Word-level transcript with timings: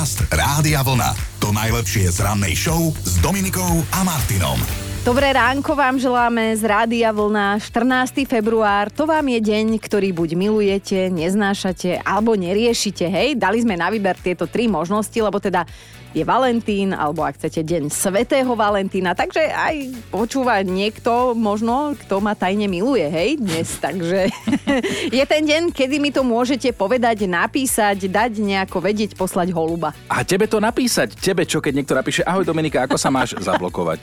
Podcast 0.00 0.32
Rádia 0.32 0.80
Vlna. 0.80 1.12
To 1.44 1.52
najlepšie 1.52 2.08
z 2.08 2.24
rannej 2.24 2.56
show 2.56 2.88
s 3.04 3.20
Dominikou 3.20 3.84
a 3.92 4.00
Martinom. 4.00 4.56
Dobré 5.04 5.28
ránko 5.28 5.76
vám 5.76 6.00
želáme 6.00 6.56
z 6.56 6.64
Rádia 6.64 7.12
Vlna 7.12 7.60
14. 7.60 8.24
február. 8.24 8.88
To 8.96 9.04
vám 9.04 9.28
je 9.28 9.44
deň, 9.44 9.76
ktorý 9.76 10.16
buď 10.16 10.40
milujete, 10.40 11.12
neznášate 11.12 12.00
alebo 12.00 12.32
neriešite. 12.32 13.12
Hej, 13.12 13.36
dali 13.36 13.60
sme 13.60 13.76
na 13.76 13.92
výber 13.92 14.16
tieto 14.16 14.48
tri 14.48 14.72
možnosti, 14.72 15.20
lebo 15.20 15.36
teda 15.36 15.68
je 16.10 16.26
Valentín, 16.26 16.90
alebo 16.90 17.22
ak 17.22 17.38
chcete 17.38 17.62
deň 17.62 17.86
Svetého 17.86 18.50
Valentína. 18.58 19.14
Takže 19.14 19.46
aj 19.46 20.10
počúva 20.10 20.58
niekto 20.66 21.38
možno, 21.38 21.94
kto 21.94 22.18
ma 22.18 22.34
tajne 22.34 22.66
miluje, 22.66 23.06
hej, 23.06 23.38
dnes. 23.38 23.78
Takže 23.78 24.26
je 25.18 25.24
ten 25.26 25.42
deň, 25.46 25.70
kedy 25.70 26.02
mi 26.02 26.10
to 26.10 26.26
môžete 26.26 26.74
povedať, 26.74 27.30
napísať, 27.30 28.10
dať 28.10 28.42
nejako 28.42 28.82
vedieť, 28.82 29.14
poslať 29.14 29.54
holuba. 29.54 29.94
A 30.10 30.26
tebe 30.26 30.50
to 30.50 30.58
napísať, 30.58 31.14
tebe 31.14 31.46
čo, 31.46 31.62
keď 31.62 31.72
niekto 31.78 31.94
napíše, 31.94 32.26
ahoj 32.26 32.42
Dominika, 32.42 32.90
ako 32.90 32.98
sa 32.98 33.14
máš 33.14 33.38
zablokovať? 33.38 34.02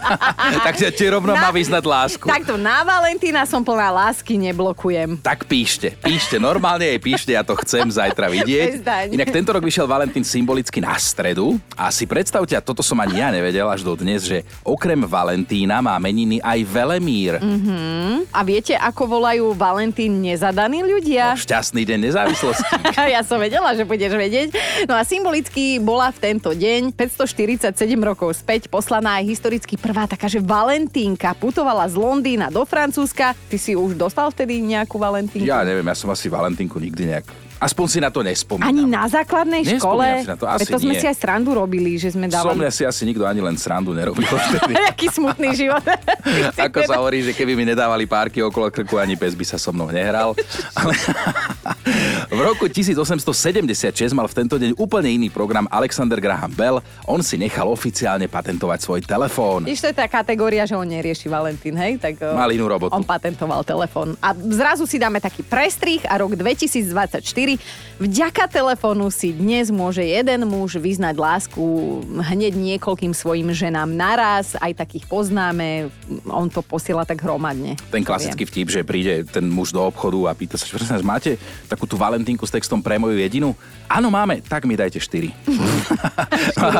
Takže 0.66 0.96
ti 0.96 1.04
rovno 1.12 1.36
na, 1.36 1.48
má 1.48 1.50
vyznať 1.52 1.84
lásku. 1.84 2.24
Takto, 2.24 2.56
na 2.56 2.80
Valentína 2.88 3.44
som 3.44 3.60
plná 3.60 3.92
lásky, 3.92 4.40
neblokujem. 4.40 5.20
Tak 5.20 5.44
píšte, 5.44 5.92
píšte, 6.00 6.40
normálne 6.40 6.88
jej 6.88 7.00
píšte, 7.00 7.30
ja 7.36 7.44
to 7.44 7.52
chcem 7.60 7.84
zajtra 7.84 8.32
vidieť. 8.32 8.80
Inak 9.12 9.28
tento 9.28 9.52
rok 9.52 9.60
vyšiel 9.60 9.84
Valentín 9.84 10.24
symbolicky 10.24 10.80
na 10.80 10.96
stred 10.96 11.33
stredu. 11.34 11.58
A 11.74 11.90
si 11.90 12.06
predstavte, 12.06 12.54
a 12.54 12.62
toto 12.62 12.86
som 12.86 12.94
ani 13.02 13.18
ja 13.18 13.34
nevedel 13.34 13.66
až 13.66 13.82
do 13.82 13.98
dnes, 13.98 14.22
že 14.22 14.46
okrem 14.62 15.02
Valentína 15.02 15.82
má 15.82 15.98
meniny 15.98 16.38
aj 16.38 16.62
Velemír. 16.62 17.42
Mm-hmm. 17.42 18.30
A 18.30 18.40
viete, 18.46 18.78
ako 18.78 19.18
volajú 19.18 19.50
Valentín 19.58 20.22
nezadaní 20.22 20.86
ľudia? 20.86 21.34
No, 21.34 21.42
šťastný 21.42 21.82
deň 21.82 21.98
nezávislosti. 21.98 22.94
ja 23.18 23.26
som 23.26 23.42
vedela, 23.42 23.74
že 23.74 23.82
budeš 23.82 24.14
vedieť. 24.14 24.54
No 24.86 24.94
a 24.94 25.02
symbolicky 25.02 25.82
bola 25.82 26.14
v 26.14 26.18
tento 26.22 26.54
deň 26.54 26.94
547 26.94 27.74
rokov 27.98 28.38
späť 28.38 28.70
poslaná 28.70 29.18
aj 29.18 29.34
historicky 29.34 29.74
prvá 29.74 30.06
taká, 30.06 30.30
že 30.30 30.38
Valentínka 30.38 31.34
putovala 31.34 31.90
z 31.90 31.98
Londýna 31.98 32.54
do 32.54 32.62
Francúzska. 32.62 33.34
Ty 33.50 33.56
si 33.58 33.74
už 33.74 33.98
dostal 33.98 34.30
vtedy 34.30 34.62
nejakú 34.62 35.02
Valentínku? 35.02 35.42
Ja 35.42 35.66
neviem, 35.66 35.90
ja 35.90 35.98
som 35.98 36.06
asi 36.14 36.30
Valentínku 36.30 36.78
nikdy 36.78 37.10
nejak 37.10 37.26
Aspoň 37.64 37.86
si 37.88 37.98
na 38.04 38.12
to 38.12 38.20
nespomínam. 38.20 38.68
Ani 38.68 38.84
na 38.84 39.08
základnej 39.08 39.64
škole? 39.64 40.04
Si 40.20 40.28
na 40.28 40.36
to, 40.36 40.44
asi 40.44 40.68
to 40.68 40.76
sme 40.76 40.92
nie. 40.92 41.00
si 41.00 41.08
aj 41.08 41.16
srandu 41.16 41.56
robili, 41.56 41.96
že 41.96 42.12
sme 42.12 42.28
dávali... 42.28 42.60
Som 42.60 42.68
si 42.68 42.84
asi 42.84 43.02
nikto 43.08 43.24
ani 43.24 43.40
len 43.40 43.56
srandu 43.56 43.96
nerobil 43.96 44.20
Aký 44.92 45.08
smutný 45.08 45.56
život. 45.56 45.80
Ako 46.68 46.84
sa 46.84 47.00
hovorí, 47.00 47.24
že 47.24 47.32
keby 47.32 47.56
mi 47.56 47.64
nedávali 47.64 48.04
párky 48.04 48.44
okolo 48.44 48.68
krku, 48.68 49.00
ani 49.00 49.16
pes 49.16 49.32
by 49.32 49.48
sa 49.48 49.56
so 49.56 49.72
mnou 49.72 49.88
nehral. 49.88 50.36
Ale 50.76 50.92
v 52.34 52.42
roku 52.42 52.66
1876 52.66 54.10
mal 54.10 54.26
v 54.26 54.34
tento 54.34 54.58
deň 54.58 54.74
úplne 54.74 55.06
iný 55.06 55.30
program 55.30 55.70
Alexander 55.70 56.18
Graham 56.18 56.50
Bell. 56.50 56.82
On 57.06 57.22
si 57.22 57.38
nechal 57.38 57.70
oficiálne 57.70 58.26
patentovať 58.26 58.78
svoj 58.82 59.00
telefón. 59.06 59.70
Ešte 59.70 59.94
je 59.94 59.96
tá 60.02 60.10
kategória, 60.10 60.66
že 60.66 60.74
on 60.74 60.82
nerieši 60.82 61.30
Valentín, 61.30 61.78
hej? 61.78 61.94
Tak 62.02 62.34
mal 62.34 62.50
inú 62.50 62.66
robotu. 62.66 62.90
On 62.90 63.06
patentoval 63.06 63.62
telefón. 63.62 64.18
A 64.18 64.34
zrazu 64.34 64.82
si 64.82 64.98
dáme 64.98 65.22
taký 65.22 65.46
prestrih 65.46 66.02
a 66.10 66.18
rok 66.18 66.34
2024 66.34 67.22
Vďaka 67.94 68.50
telefónu 68.50 69.06
si 69.06 69.30
dnes 69.30 69.70
môže 69.70 70.02
jeden 70.02 70.50
muž 70.50 70.82
vyznať 70.82 71.14
lásku 71.14 71.62
hneď 72.26 72.58
niekoľkým 72.58 73.14
svojim 73.14 73.54
ženám 73.54 73.86
naraz, 73.86 74.58
aj 74.58 74.82
takých 74.82 75.06
poznáme, 75.06 75.94
on 76.26 76.50
to 76.50 76.58
posiela 76.58 77.06
tak 77.06 77.22
hromadne. 77.22 77.78
Ten 77.94 78.02
klasický 78.02 78.50
vtip, 78.50 78.66
že 78.66 78.82
príde 78.82 79.22
ten 79.22 79.46
muž 79.46 79.70
do 79.70 79.78
obchodu 79.78 80.26
a 80.26 80.34
pýta 80.34 80.58
sa, 80.58 80.66
že 80.66 81.06
máte 81.06 81.38
takú 81.70 81.86
tú 81.86 81.94
Valentínku 82.24 82.48
s 82.48 82.56
textom 82.56 82.80
pre 82.80 82.96
moju 82.96 83.20
jedinu? 83.20 83.52
Áno, 83.84 84.08
máme, 84.08 84.40
tak 84.40 84.64
mi 84.64 84.80
dajte 84.80 84.96
štyri. 85.04 85.28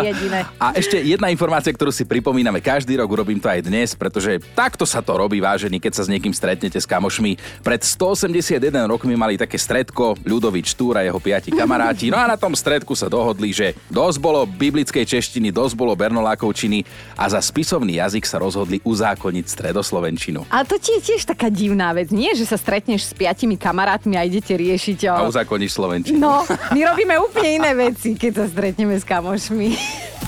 jediné. 0.00 0.48
A 0.56 0.72
ešte 0.72 0.96
jedna 1.04 1.28
informácia, 1.28 1.68
ktorú 1.68 1.92
si 1.92 2.08
pripomíname 2.08 2.64
každý 2.64 2.96
rok, 2.96 3.12
urobím 3.12 3.36
to 3.36 3.52
aj 3.52 3.60
dnes, 3.60 3.92
pretože 3.92 4.40
takto 4.56 4.88
sa 4.88 5.04
to 5.04 5.12
robí, 5.12 5.44
vážený, 5.44 5.84
keď 5.84 6.00
sa 6.00 6.08
s 6.08 6.08
niekým 6.08 6.33
stretnete 6.33 6.80
s 6.80 6.88
kamošmi. 6.88 7.36
Pred 7.60 7.84
181 7.84 8.56
rokmi 8.88 9.12
mali 9.20 9.36
také 9.36 9.60
stredko, 9.60 10.16
Ľudovič 10.24 10.72
Túra, 10.80 11.04
jeho 11.04 11.20
piati 11.20 11.52
kamaráti. 11.52 12.08
No 12.08 12.16
a 12.16 12.24
na 12.24 12.40
tom 12.40 12.56
stredku 12.56 12.96
sa 12.96 13.12
dohodli, 13.12 13.52
že 13.52 13.77
dosť 13.92 14.16
bolo 14.24 14.48
biblickej 14.48 15.04
češtiny, 15.04 15.52
dosť 15.52 15.77
bolo 15.77 15.92
bernolákovčiny 15.92 16.88
a 17.20 17.28
za 17.28 17.44
spisovný 17.44 18.00
jazyk 18.00 18.24
sa 18.24 18.40
rozhodli 18.40 18.80
uzákoniť 18.80 19.44
stredoslovenčinu. 19.44 20.48
A 20.48 20.64
to 20.64 20.80
ti 20.80 20.96
je 20.96 21.12
tiež 21.12 21.28
taká 21.28 21.52
divná 21.52 21.92
vec, 21.92 22.08
nie? 22.08 22.33
Že 22.33 22.48
sa 22.48 22.56
stretneš 22.56 23.04
s 23.04 23.12
piatimi 23.12 23.60
kamarátmi 23.60 24.16
a 24.16 24.24
idete 24.24 24.56
riešiť 24.56 24.98
o... 25.12 25.23
A 25.24 25.33
uzákoníš 25.33 25.73
slovenčinu. 25.73 26.20
No, 26.20 26.45
my 26.46 26.80
robíme 26.85 27.17
úplne 27.18 27.58
iné 27.58 27.73
veci, 27.73 28.12
keď 28.14 28.45
sa 28.45 28.45
stretneme 28.46 28.95
s 28.95 29.05
kamošmi. 29.08 29.68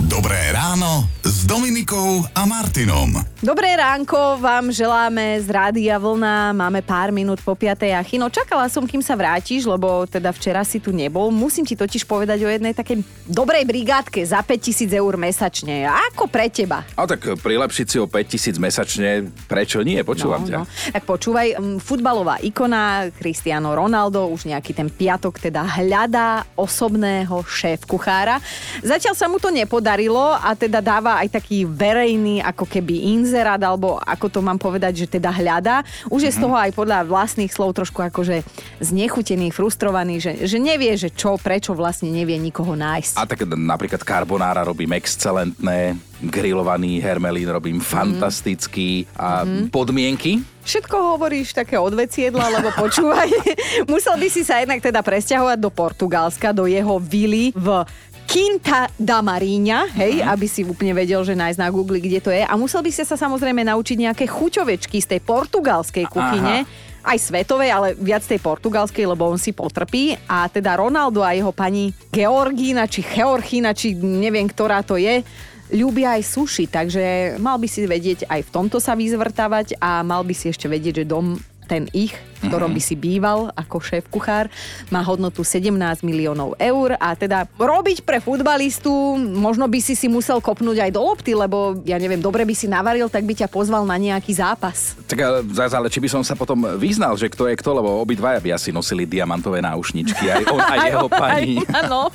Dobré 0.05 0.53
ráno 0.53 1.09
s 1.25 1.49
Dominikou 1.49 2.21
a 2.37 2.45
Martinom. 2.45 3.17
Dobré 3.41 3.73
ránko 3.81 4.37
vám 4.37 4.69
želáme 4.69 5.41
z 5.41 5.49
Rádia 5.49 5.97
Vlna. 5.97 6.53
Máme 6.53 6.85
pár 6.85 7.09
minút 7.09 7.41
po 7.41 7.57
5. 7.57 7.97
a 7.97 8.05
Chino, 8.05 8.29
čakala 8.29 8.69
som, 8.69 8.85
kým 8.85 9.01
sa 9.01 9.17
vrátiš, 9.17 9.65
lebo 9.65 10.05
teda 10.05 10.37
včera 10.37 10.61
si 10.69 10.85
tu 10.85 10.93
nebol. 10.93 11.33
Musím 11.33 11.65
ti 11.65 11.73
totiž 11.73 12.05
povedať 12.05 12.45
o 12.45 12.53
jednej 12.53 12.77
takej 12.77 13.01
dobrej 13.25 13.65
brigádke 13.65 14.21
za 14.21 14.45
5000 14.45 14.93
eur 14.93 15.17
mesačne. 15.17 15.89
Ako 15.89 16.29
pre 16.29 16.53
teba? 16.53 16.85
A 16.93 17.09
tak 17.09 17.25
prilepšiť 17.41 17.87
si 17.89 17.97
o 17.97 18.05
5000 18.05 18.61
mesačne, 18.61 19.33
prečo 19.49 19.81
nie? 19.81 19.97
Počúvam 20.05 20.45
no, 20.45 20.49
ťa. 20.49 20.57
No. 20.61 20.65
Tak 20.93 21.05
počúvaj, 21.09 21.57
futbalová 21.81 22.37
ikona 22.45 23.09
Cristiano 23.17 23.73
Ronaldo 23.73 24.29
už 24.29 24.45
nejaký 24.45 24.77
ten 24.77 24.93
piatok 24.93 25.41
teda 25.41 25.65
hľadá 25.81 26.45
osobného 26.53 27.41
šéf 27.49 27.89
kuchára. 27.89 28.45
Zatiaľ 28.85 29.15
sa 29.17 29.25
mu 29.33 29.41
to 29.41 29.49
nepodarilo 29.87 30.35
a 30.35 30.51
teda 30.59 30.83
dáva 30.83 31.23
aj 31.23 31.39
taký 31.39 31.63
verejný 31.63 32.43
ako 32.43 32.67
keby 32.67 33.15
inzer 33.15 33.37
inzerát, 33.37 33.63
alebo 33.63 34.01
ako 34.03 34.27
to 34.33 34.41
mám 34.43 34.59
povedať, 34.59 35.07
že 35.07 35.21
teda 35.21 35.31
hľadá. 35.31 35.87
Už 36.11 36.27
je 36.27 36.33
z 36.35 36.41
mhm. 36.41 36.45
toho 36.49 36.57
aj 36.59 36.71
podľa 36.75 36.99
vlastných 37.07 37.53
slov 37.53 37.79
trošku 37.79 38.03
akože 38.03 38.43
znechutený, 38.83 39.55
frustrovaný, 39.55 40.19
že, 40.19 40.33
že 40.49 40.59
nevie, 40.59 40.97
že 40.99 41.15
čo, 41.15 41.39
prečo 41.39 41.77
vlastne 41.77 42.11
nevie 42.11 42.35
nikoho 42.41 42.75
nájsť. 42.75 43.15
A 43.15 43.29
tak 43.29 43.47
napríklad 43.47 44.03
carbonara 44.03 44.67
robím 44.67 44.97
excelentné, 44.97 45.95
grillovaný 46.17 46.99
hermelín 46.99 47.53
robím 47.53 47.79
mm. 47.79 47.87
fantastický 47.87 49.05
a 49.15 49.45
mm-hmm. 49.45 49.69
podmienky 49.69 50.41
Všetko 50.67 51.15
hovoríš 51.15 51.55
také 51.55 51.79
odveciedla, 51.79 52.59
lebo 52.59 52.75
počúvaj, 52.75 53.31
musel 53.93 54.19
by 54.19 54.27
si 54.27 54.43
sa 54.43 54.59
jednak 54.59 54.83
teda 54.83 54.99
presťahovať 54.99 55.63
do 55.63 55.71
Portugalska, 55.71 56.51
do 56.51 56.67
jeho 56.67 56.99
vily 56.99 57.55
v 57.55 57.87
Quinta 58.27 58.91
da 58.99 59.23
Marinha, 59.23 59.87
hej, 59.95 60.21
uh-huh. 60.21 60.35
aby 60.35 60.47
si 60.51 60.67
úplne 60.67 60.93
vedel, 60.93 61.23
že 61.23 61.39
nájsť 61.39 61.63
na 61.63 61.71
Google, 61.71 62.03
kde 62.03 62.19
to 62.21 62.35
je. 62.35 62.43
A 62.43 62.53
musel 62.59 62.83
by 62.83 62.91
ste 62.91 63.07
sa 63.07 63.15
samozrejme 63.15 63.63
naučiť 63.63 63.97
nejaké 64.03 64.27
chuťovečky 64.27 64.99
z 64.99 65.17
tej 65.17 65.21
portugalskej 65.25 66.05
kuchyne. 66.11 66.67
Aha 66.67 66.95
aj 67.07 67.23
svetovej, 67.23 67.71
ale 67.71 67.89
viac 67.95 68.27
tej 68.27 68.43
portugalskej, 68.43 69.07
lebo 69.07 69.31
on 69.31 69.39
si 69.39 69.55
potrpí. 69.55 70.19
A 70.27 70.51
teda 70.51 70.75
Ronaldo 70.75 71.23
a 71.23 71.31
jeho 71.39 71.55
pani 71.55 71.95
Georgína, 72.11 72.91
či 72.91 73.07
Georgína, 73.07 73.71
či 73.79 73.95
neviem, 73.95 74.51
ktorá 74.51 74.83
to 74.83 74.99
je, 74.99 75.23
ľúbia 75.71 76.19
aj 76.19 76.23
suši, 76.27 76.67
takže 76.71 77.39
mal 77.43 77.59
by 77.59 77.67
si 77.71 77.87
vedieť 77.87 78.27
aj 78.27 78.41
v 78.47 78.53
tomto 78.55 78.79
sa 78.79 78.95
vyzvrtávať 78.95 79.79
a 79.83 80.03
mal 80.07 80.23
by 80.23 80.35
si 80.35 80.51
ešte 80.51 80.71
vedieť, 80.71 81.03
že 81.03 81.11
dom 81.11 81.39
ten 81.67 81.91
ich, 81.91 82.15
v 82.41 82.49
ktorom 82.49 82.71
by 82.71 82.81
si 82.81 82.95
býval 82.95 83.51
ako 83.59 83.83
šéf 83.83 84.07
kuchár, 84.07 84.47
má 84.89 85.03
hodnotu 85.03 85.43
17 85.43 85.75
miliónov 86.07 86.55
eur 86.63 86.95
a 86.97 87.19
teda 87.19 87.51
robiť 87.59 88.07
pre 88.07 88.23
futbalistu, 88.23 89.19
možno 89.19 89.67
by 89.67 89.83
si 89.83 89.99
si 89.99 90.07
musel 90.07 90.39
kopnúť 90.39 90.87
aj 90.87 90.91
do 90.95 91.03
lopty, 91.03 91.35
lebo 91.35 91.83
ja 91.83 91.99
neviem, 91.99 92.23
dobre 92.23 92.47
by 92.47 92.55
si 92.55 92.71
navaril, 92.71 93.11
tak 93.11 93.27
by 93.27 93.35
ťa 93.35 93.49
pozval 93.51 93.83
na 93.83 93.99
nejaký 93.99 94.39
zápas. 94.39 94.95
Tak 95.11 95.19
ale 95.57 95.91
či 95.91 95.99
by 95.99 96.09
som 96.09 96.23
sa 96.23 96.39
potom 96.39 96.79
vyznal, 96.79 97.19
že 97.19 97.27
kto 97.27 97.51
je 97.51 97.59
kto, 97.59 97.71
lebo 97.83 97.99
obidvaja 98.01 98.39
by 98.39 98.55
asi 98.55 98.71
nosili 98.71 99.05
diamantové 99.05 99.59
náušničky, 99.61 100.31
aj 100.31 100.45
on, 100.49 100.61
aj 100.75 100.79
jeho 100.87 101.09
pani. 101.11 101.59
Áno. 101.73 102.09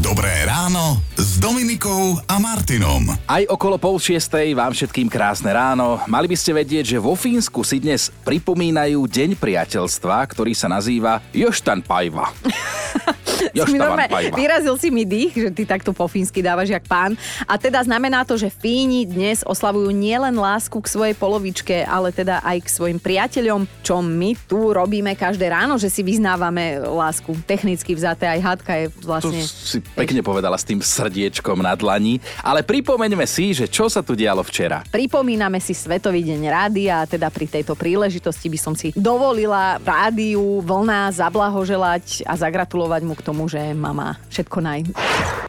Dobré 0.00 0.32
ráno 0.48 1.00
Dominikou 1.44 2.16
a 2.24 2.40
Martinom. 2.40 3.04
Aj 3.28 3.44
okolo 3.44 3.76
pol 3.76 4.00
šiestej 4.00 4.56
vám 4.56 4.72
všetkým 4.72 5.12
krásne 5.12 5.52
ráno. 5.52 6.00
Mali 6.08 6.24
by 6.24 6.40
ste 6.40 6.56
vedieť, 6.56 6.96
že 6.96 6.96
vo 6.96 7.12
Fínsku 7.12 7.60
si 7.60 7.84
dnes 7.84 8.08
pripomínajú 8.24 9.04
Deň 9.04 9.36
priateľstva, 9.36 10.24
ktorý 10.24 10.56
sa 10.56 10.72
nazýva 10.72 11.20
Joštan 11.36 11.84
Pajva. 11.84 12.32
si 13.52 13.76
normálne, 13.76 14.30
vyrazil 14.32 14.74
si 14.78 14.88
mi 14.88 15.04
dých, 15.04 15.32
že 15.34 15.50
ty 15.50 15.62
takto 15.66 15.90
po 15.90 16.06
fínsky 16.06 16.40
dávaš 16.40 16.70
jak 16.72 16.84
pán. 16.86 17.18
A 17.44 17.58
teda 17.58 17.82
znamená 17.82 18.22
to, 18.22 18.38
že 18.38 18.52
Fíni 18.52 19.04
dnes 19.04 19.42
oslavujú 19.42 19.90
nielen 19.90 20.36
lásku 20.38 20.76
k 20.78 20.86
svojej 20.86 21.14
polovičke, 21.18 21.84
ale 21.84 22.14
teda 22.14 22.40
aj 22.44 22.58
k 22.64 22.68
svojim 22.68 22.98
priateľom, 23.02 23.66
čo 23.82 24.00
my 24.00 24.36
tu 24.46 24.70
robíme 24.70 25.12
každé 25.18 25.50
ráno, 25.50 25.76
že 25.80 25.90
si 25.90 26.06
vyznávame 26.06 26.78
lásku. 26.80 27.34
Technicky 27.44 27.96
vzaté 27.98 28.30
aj 28.30 28.40
hádka 28.40 28.72
je 28.78 28.86
vlastne... 29.02 29.40
To 29.42 29.48
si 29.48 29.78
pekne 29.82 30.20
povedala 30.22 30.54
s 30.54 30.64
tým 30.64 30.78
srdiečkom 30.78 31.58
na 31.60 31.74
dlani. 31.74 32.22
Ale 32.44 32.62
pripomeňme 32.62 33.26
si, 33.26 33.56
že 33.56 33.66
čo 33.66 33.90
sa 33.90 34.04
tu 34.04 34.14
dialo 34.14 34.44
včera. 34.44 34.84
Pripomíname 34.92 35.58
si 35.58 35.74
Svetový 35.74 36.22
deň 36.22 36.40
rádia 36.48 37.02
a 37.02 37.08
teda 37.08 37.32
pri 37.32 37.48
tejto 37.48 37.74
príležitosti 37.74 38.46
by 38.52 38.58
som 38.60 38.74
si 38.76 38.94
dovolila 38.94 39.80
rádiu 39.82 40.60
vlna 40.62 41.10
zablahoželať 41.16 42.28
a 42.28 42.36
zagratulovať 42.38 43.02
mu 43.02 43.16
k 43.16 43.23
tomu, 43.24 43.48
že 43.48 43.72
mama 43.72 44.20
všetko 44.28 44.58
naj. 44.60 44.80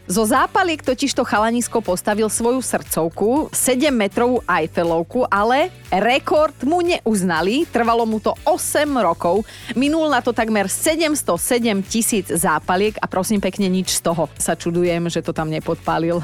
Zo 0.05 0.21
zápaliek 0.21 0.85
totižto 0.85 1.25
chalanisko 1.25 1.81
postavil 1.81 2.29
svoju 2.29 2.61
srdcovku, 2.61 3.49
7 3.49 3.89
metrovú 3.89 4.39
Eiffelovku, 4.45 5.25
ale 5.27 5.73
rekord 5.89 6.53
mu 6.61 6.85
neuznali, 6.85 7.65
trvalo 7.65 8.05
mu 8.05 8.21
to 8.21 8.37
8 8.45 8.85
rokov, 9.01 9.41
minul 9.73 10.05
na 10.07 10.21
to 10.21 10.29
takmer 10.29 10.69
707 10.69 11.81
tisíc 11.89 12.29
zápaliek 12.29 12.93
a 13.01 13.09
prosím 13.09 13.41
pekne 13.41 13.65
nič 13.65 13.97
z 13.97 14.05
toho. 14.05 14.29
Sa 14.37 14.53
čudujem, 14.53 15.09
že 15.09 15.25
to 15.25 15.33
tam 15.33 15.49
nepodpálil. 15.49 16.21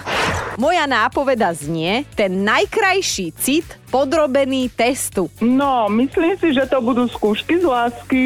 Moja 0.61 0.85
nápoveda 0.85 1.49
znie, 1.57 2.05
ten 2.13 2.45
najkrajší 2.45 3.33
cit 3.33 3.80
podrobený 3.91 4.71
testu. 4.71 5.27
No, 5.43 5.91
myslím 5.91 6.39
si, 6.39 6.55
že 6.55 6.63
to 6.65 6.79
budú 6.79 7.05
skúšky 7.05 7.59
z 7.59 7.65
lásky. 7.67 8.21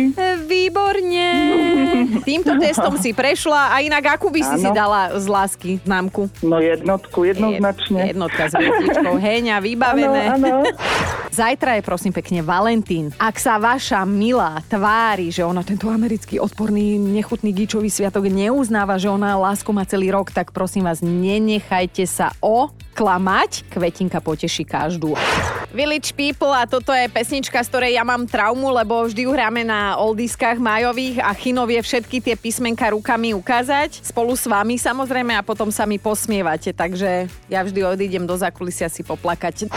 Výborne. 0.46 1.28
Týmto 2.22 2.54
testom 2.64 2.94
si 2.96 3.12
prešla 3.12 3.74
a 3.74 3.82
inak 3.82 4.16
akú 4.16 4.30
by 4.30 4.42
si 4.46 4.56
Áno. 4.56 4.64
si 4.64 4.70
dala 4.70 5.02
z 5.18 5.26
lásky 5.26 5.72
známku? 5.82 6.30
No 6.46 6.62
jednotku, 6.62 7.26
jednoznačne. 7.26 8.14
Jednotka 8.14 8.48
s 8.48 8.54
hviezdičkou. 8.54 9.18
Heňa, 9.18 9.58
vybavené. 9.58 10.22
áno. 10.38 10.62
Zajtra 11.36 11.76
je 11.76 11.84
prosím 11.84 12.16
pekne 12.16 12.40
Valentín. 12.40 13.12
Ak 13.20 13.36
sa 13.36 13.60
vaša 13.60 14.08
milá 14.08 14.64
tvári, 14.72 15.36
že 15.36 15.44
ona 15.44 15.68
tento 15.68 15.92
americký 15.92 16.40
odporný, 16.40 16.96
nechutný 16.96 17.52
gíčový 17.52 17.92
sviatok 17.92 18.32
neuznáva, 18.32 18.96
že 18.96 19.12
ona 19.12 19.36
lásku 19.36 19.68
má 19.74 19.84
celý 19.84 20.16
rok, 20.16 20.32
tak 20.32 20.56
prosím 20.56 20.88
vás, 20.88 21.04
nenechajte 21.04 22.08
sa 22.08 22.32
oklamať. 22.40 23.68
Kvetinka 23.68 24.24
poteší 24.24 24.64
každú. 24.64 25.20
Village 25.76 26.16
People 26.16 26.56
a 26.56 26.64
toto 26.64 26.96
je 26.96 27.04
pesnička, 27.12 27.60
z 27.60 27.68
ktorej 27.68 28.00
ja 28.00 28.08
mám 28.08 28.24
traumu, 28.24 28.72
lebo 28.72 29.04
vždy 29.04 29.28
ju 29.28 29.32
hráme 29.36 29.68
na 29.68 30.00
oldiskách 30.00 30.56
majových 30.56 31.20
a 31.20 31.36
Chino 31.36 31.68
vie 31.68 31.84
všetky 31.84 32.24
tie 32.24 32.40
písmenka 32.40 32.96
rukami 32.96 33.36
ukázať. 33.36 34.00
Spolu 34.00 34.40
s 34.40 34.48
vami 34.48 34.80
samozrejme 34.80 35.36
a 35.36 35.44
potom 35.44 35.68
sa 35.76 35.84
mi 35.84 36.00
posmievate, 36.00 36.72
takže 36.72 37.28
ja 37.52 37.60
vždy 37.60 37.84
odídem 37.84 38.24
do 38.24 38.40
zákulisia 38.40 38.88
si 38.88 39.04
poplakať. 39.04 39.68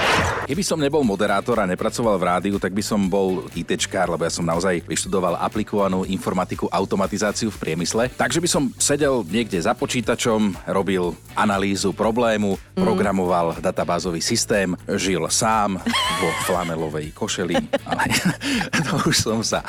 Keby 0.46 0.62
som 0.62 0.78
nebol 0.78 1.02
moderátor 1.02 1.58
a 1.58 1.66
nepracoval 1.66 2.14
v 2.14 2.26
rádiu, 2.30 2.56
tak 2.62 2.70
by 2.78 2.82
som 2.86 3.10
bol 3.10 3.50
ITčkár, 3.58 4.06
lebo 4.06 4.22
ja 4.22 4.30
som 4.30 4.46
naozaj 4.46 4.86
vyštudoval 4.86 5.34
aplikovanú 5.42 6.06
informatiku, 6.06 6.70
automatizáciu 6.70 7.50
v 7.50 7.58
priemysle. 7.58 8.06
Takže 8.14 8.38
by 8.38 8.46
som 8.46 8.70
sedel 8.78 9.26
niekde 9.26 9.58
za 9.58 9.74
počítačom, 9.74 10.54
robil 10.70 11.18
analýzu 11.34 11.90
problému, 11.90 12.54
Mm. 12.78 12.86
programoval 12.86 13.58
databázový 13.58 14.22
systém, 14.22 14.78
žil 14.94 15.26
sám 15.26 15.82
vo 15.90 16.28
flanelovej 16.44 17.10
košeli, 17.12 17.56
ale 17.84 18.04
to 18.86 18.92
už 19.04 19.16
som 19.16 19.40
sa 19.40 19.64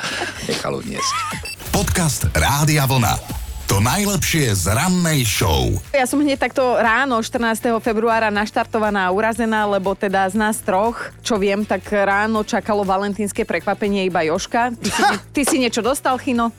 nechal 0.46 0.76
uniesť. 0.76 1.12
Podcast 1.70 2.28
Rádia 2.32 2.84
Vlna. 2.84 3.40
To 3.70 3.78
najlepšie 3.78 4.50
z 4.50 4.74
rannej 4.74 5.22
show. 5.22 5.70
Ja 5.94 6.02
som 6.02 6.18
hneď 6.18 6.42
takto 6.42 6.74
ráno 6.74 7.22
14. 7.22 7.70
februára 7.78 8.26
naštartovaná 8.26 9.06
a 9.06 9.14
urazená, 9.14 9.62
lebo 9.62 9.94
teda 9.94 10.26
z 10.26 10.34
nás 10.34 10.58
troch, 10.58 11.14
čo 11.22 11.38
viem, 11.38 11.62
tak 11.62 11.86
ráno 11.86 12.42
čakalo 12.42 12.82
valentínske 12.82 13.46
prekvapenie 13.46 14.10
iba 14.10 14.26
Joška. 14.26 14.74
Ty 14.74 14.90
si, 14.90 15.02
ty 15.30 15.40
si 15.46 15.56
niečo 15.62 15.86
dostal, 15.86 16.18
Chino? 16.18 16.50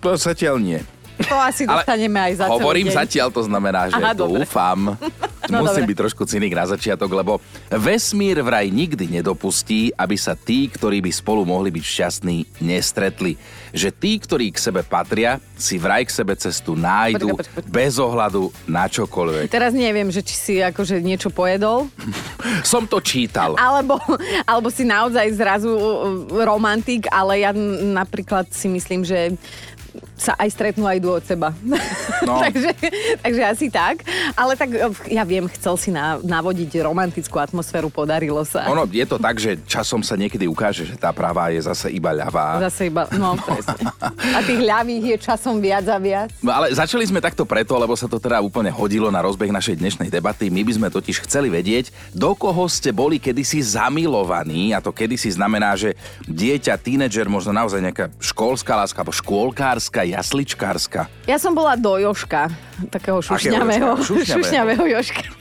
To 0.00 0.16
zatiaľ 0.16 0.56
nie. 0.56 0.80
To 1.28 1.36
asi 1.36 1.68
dostaneme 1.68 2.16
aj 2.16 2.32
za 2.40 2.46
Hovorím 2.48 2.88
celý 2.88 2.96
deň. 2.96 3.00
zatiaľ, 3.04 3.28
to 3.30 3.42
znamená, 3.44 3.80
že 3.92 4.00
Aha, 4.00 4.12
dobre. 4.16 4.42
dúfam. 4.42 4.80
No, 5.46 5.60
Musím 5.60 5.84
dobre. 5.84 5.90
byť 5.92 5.98
trošku 6.00 6.22
cynik 6.24 6.52
na 6.52 6.64
začiatok, 6.64 7.10
lebo 7.10 7.36
vesmír 7.68 8.40
vraj 8.40 8.68
nikdy 8.68 9.20
nedopustí, 9.20 9.92
aby 9.92 10.16
sa 10.16 10.32
tí, 10.32 10.66
ktorí 10.68 11.04
by 11.04 11.12
spolu 11.12 11.44
mohli 11.44 11.68
byť 11.68 11.84
šťastní, 11.84 12.36
nestretli. 12.60 13.36
Že 13.70 13.88
tí, 13.92 14.12
ktorí 14.16 14.48
k 14.50 14.58
sebe 14.58 14.80
patria, 14.80 15.36
si 15.54 15.76
vraj 15.76 16.06
k 16.06 16.14
sebe 16.14 16.32
cestu 16.34 16.72
nájdu 16.72 17.34
Počkaj, 17.34 17.38
počkaj, 17.38 17.54
počkaj. 17.60 17.74
bez 17.74 17.94
ohľadu 17.98 18.42
na 18.64 18.84
čokoľvek. 18.86 19.46
Teraz 19.48 19.72
neviem, 19.72 20.08
že 20.08 20.22
či 20.22 20.34
si 20.34 20.54
akože 20.58 20.98
niečo 20.98 21.28
pojedol, 21.28 21.90
Som 22.64 22.86
to 22.86 23.02
čítal. 23.04 23.58
alebo, 23.58 23.98
alebo 24.44 24.68
si 24.68 24.82
naozaj 24.82 25.26
zrazu 25.34 25.70
uh, 25.70 25.90
romantik, 26.40 27.04
ale 27.10 27.42
ja 27.42 27.52
napríklad 27.52 28.48
si 28.48 28.70
myslím, 28.70 29.02
že 29.02 29.34
sa 30.14 30.38
aj 30.38 30.48
stretnú 30.54 30.86
a 30.86 30.94
idú 30.94 31.10
od 31.10 31.24
seba. 31.26 31.50
No. 32.22 32.38
takže, 32.46 32.70
takže 33.20 33.42
asi 33.42 33.66
tak. 33.68 34.06
Ale 34.38 34.54
tak 34.54 34.70
uh, 34.70 34.94
ja 35.10 35.26
viem, 35.26 35.50
chcel 35.58 35.74
si 35.74 35.90
na, 35.90 36.22
navodiť 36.22 36.80
romantickú 36.86 37.36
atmosféru, 37.42 37.90
podarilo 37.90 38.40
sa. 38.46 38.70
Ono 38.70 38.86
je 38.86 39.02
to 39.04 39.18
tak, 39.18 39.36
že 39.42 39.58
časom 39.66 40.06
sa 40.06 40.14
niekedy 40.14 40.46
ukáže, 40.46 40.86
že 40.86 40.94
tá 40.94 41.10
pravá 41.10 41.50
je 41.50 41.66
zase 41.66 41.90
iba 41.90 42.14
ľavá. 42.14 42.62
Zase 42.70 42.88
iba, 42.88 43.10
no 43.18 43.34
presne. 43.36 43.90
A 44.34 44.38
tých 44.46 44.62
ľavých 44.62 45.04
je 45.14 45.16
časom 45.18 45.58
viac 45.58 45.84
a 45.90 45.98
viac. 45.98 46.30
No 46.40 46.54
ale 46.54 46.70
začali 46.70 47.02
sme 47.04 47.18
takto 47.18 47.42
preto, 47.42 47.74
lebo 47.74 47.98
sa 47.98 48.06
to 48.06 48.22
teda 48.22 48.38
úplne 48.38 48.70
hodilo 48.70 49.10
na 49.10 49.18
rozbeh 49.18 49.50
našej 49.50 49.82
dnešnej 49.82 50.08
debaty. 50.08 50.46
My 50.48 50.62
by 50.62 50.72
sme 50.78 50.88
totiž 50.94 51.26
chceli 51.26 51.50
vedieť, 51.50 51.90
do 52.14 52.32
koho 52.38 52.70
ste 52.70 52.94
boli 52.94 53.18
kedysi 53.18 53.58
zamilovaní, 53.60 54.70
a 54.70 54.78
to 54.78 54.94
kedysi 54.94 55.34
znamená, 55.34 55.74
že 55.74 55.98
dieťa, 56.30 56.78
tínedžer, 56.78 57.26
možno 57.26 57.50
naozaj 57.50 57.82
nejaká 57.82 58.06
školská 58.22 58.78
láska, 58.78 59.02
alebo 59.02 59.16
škôlkárska, 59.16 60.03
jasličkárska. 60.06 61.08
Ja 61.26 61.36
som 61.40 61.56
bola 61.56 61.74
do 61.76 61.96
Joška, 61.96 62.52
takého 62.92 63.20
šušňavého, 63.24 63.98
Jožka? 63.98 64.04
Šušňavého. 64.04 64.34
šušňavého 64.44 64.84
Joška. 64.86 65.22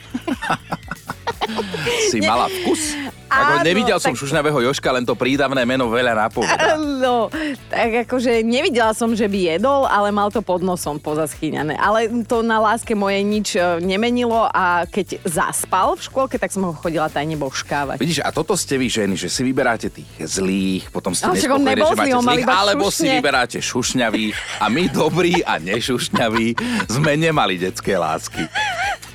Si 2.10 2.22
mala 2.24 2.48
vkus? 2.48 2.96
Ako 3.34 3.54
Áno, 3.60 3.66
nevidel 3.66 3.98
som 3.98 4.14
tak- 4.14 4.22
šušňavého 4.22 4.60
Joška, 4.70 4.94
len 4.94 5.02
to 5.02 5.18
prídavné 5.18 5.66
meno 5.66 5.90
veľa 5.90 6.14
napovedá. 6.14 6.78
No, 6.78 7.28
tak 7.68 8.06
akože 8.08 8.46
nevidela 8.46 8.94
som, 8.94 9.12
že 9.12 9.26
by 9.26 9.58
jedol, 9.58 9.84
ale 9.84 10.14
mal 10.14 10.30
to 10.30 10.40
pod 10.40 10.62
nosom 10.62 11.02
pozaschýňané. 11.02 11.76
Ale 11.76 12.08
to 12.24 12.40
na 12.40 12.62
láske 12.62 12.94
mojej 12.94 13.24
nič 13.26 13.48
e, 13.58 13.82
nemenilo 13.82 14.48
a 14.48 14.86
keď 14.88 15.20
zaspal 15.26 15.98
v 15.98 16.02
škôlke, 16.06 16.38
tak 16.38 16.54
som 16.54 16.64
ho 16.64 16.74
chodila 16.78 17.10
tajne 17.10 17.36
božkávať. 17.36 17.98
Vidíš, 18.00 18.22
a 18.22 18.30
toto 18.30 18.54
ste 18.54 18.78
vy 18.78 18.88
ženy, 18.88 19.16
že 19.18 19.28
si 19.28 19.42
vyberáte 19.42 19.90
tých 19.90 20.08
zlých, 20.22 20.88
potom 20.94 21.12
ste 21.12 21.28
nespokojní, 21.28 21.66
nebol 21.76 21.92
že 21.92 21.98
máte 21.98 22.40
zlých, 22.40 22.46
alebo 22.48 22.86
si 22.88 23.04
šušne. 23.04 23.14
vyberáte 23.20 23.58
šušňavý 23.60 24.26
a 24.62 24.66
my 24.70 24.84
dobrí 24.88 25.34
a 25.42 25.58
nešušňaví 25.58 26.48
sme 26.88 27.18
nemali 27.18 27.58
detské 27.58 27.98
lásky. 27.98 28.46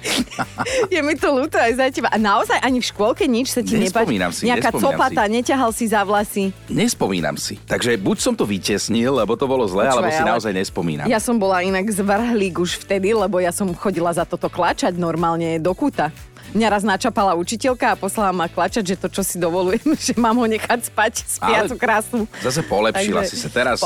Je 0.94 1.00
mi 1.02 1.14
to 1.18 1.28
ľúto 1.34 1.58
aj 1.58 1.72
za 1.74 1.86
teba. 1.90 2.08
A 2.10 2.18
naozaj 2.18 2.58
ani 2.62 2.78
v 2.78 2.86
škôlke 2.86 3.24
nič 3.26 3.54
sa 3.54 3.60
ti 3.60 3.76
nepáči? 3.76 4.16
Si, 4.32 4.46
Nejaká 4.46 4.74
copata, 4.74 5.26
neťahal 5.26 5.70
si 5.74 5.90
za 5.90 6.02
vlasy. 6.06 6.54
Nespomínam 6.70 7.34
si. 7.36 7.58
Takže 7.66 7.98
buď 7.98 8.16
som 8.18 8.34
to 8.34 8.46
vytesnil, 8.46 9.18
lebo 9.18 9.34
to 9.34 9.44
bolo 9.44 9.66
zlé, 9.66 9.88
Počúvaj, 9.88 9.94
alebo 9.94 10.08
si 10.10 10.22
ale- 10.22 10.30
naozaj 10.34 10.52
nespomínam. 10.54 11.06
Ja 11.10 11.18
som 11.18 11.36
bola 11.36 11.62
inak 11.62 11.86
zvrhlík 11.90 12.58
už 12.58 12.86
vtedy, 12.86 13.14
lebo 13.14 13.42
ja 13.42 13.50
som 13.50 13.70
chodila 13.74 14.14
za 14.14 14.24
toto 14.24 14.46
klačať 14.46 14.94
normálne 14.96 15.58
do 15.58 15.72
kúta. 15.74 16.14
Mňa 16.56 16.68
raz 16.72 16.80
načapala 16.80 17.36
učiteľka 17.36 17.92
a 17.92 17.96
poslala 17.98 18.32
ma 18.32 18.48
klačať, 18.48 18.80
že 18.80 18.96
to, 18.96 19.12
čo 19.12 19.20
si 19.20 19.36
dovolujem, 19.36 19.84
že 20.06 20.16
mám 20.16 20.36
ho 20.40 20.46
nechať 20.48 20.88
spať 20.88 21.12
spiacu 21.28 21.74
krásnu. 21.76 22.22
Zase 22.40 22.64
polepšila 22.64 23.24
Takže- 23.24 23.32
si 23.32 23.36
sa 23.36 23.48
teraz... 23.52 23.80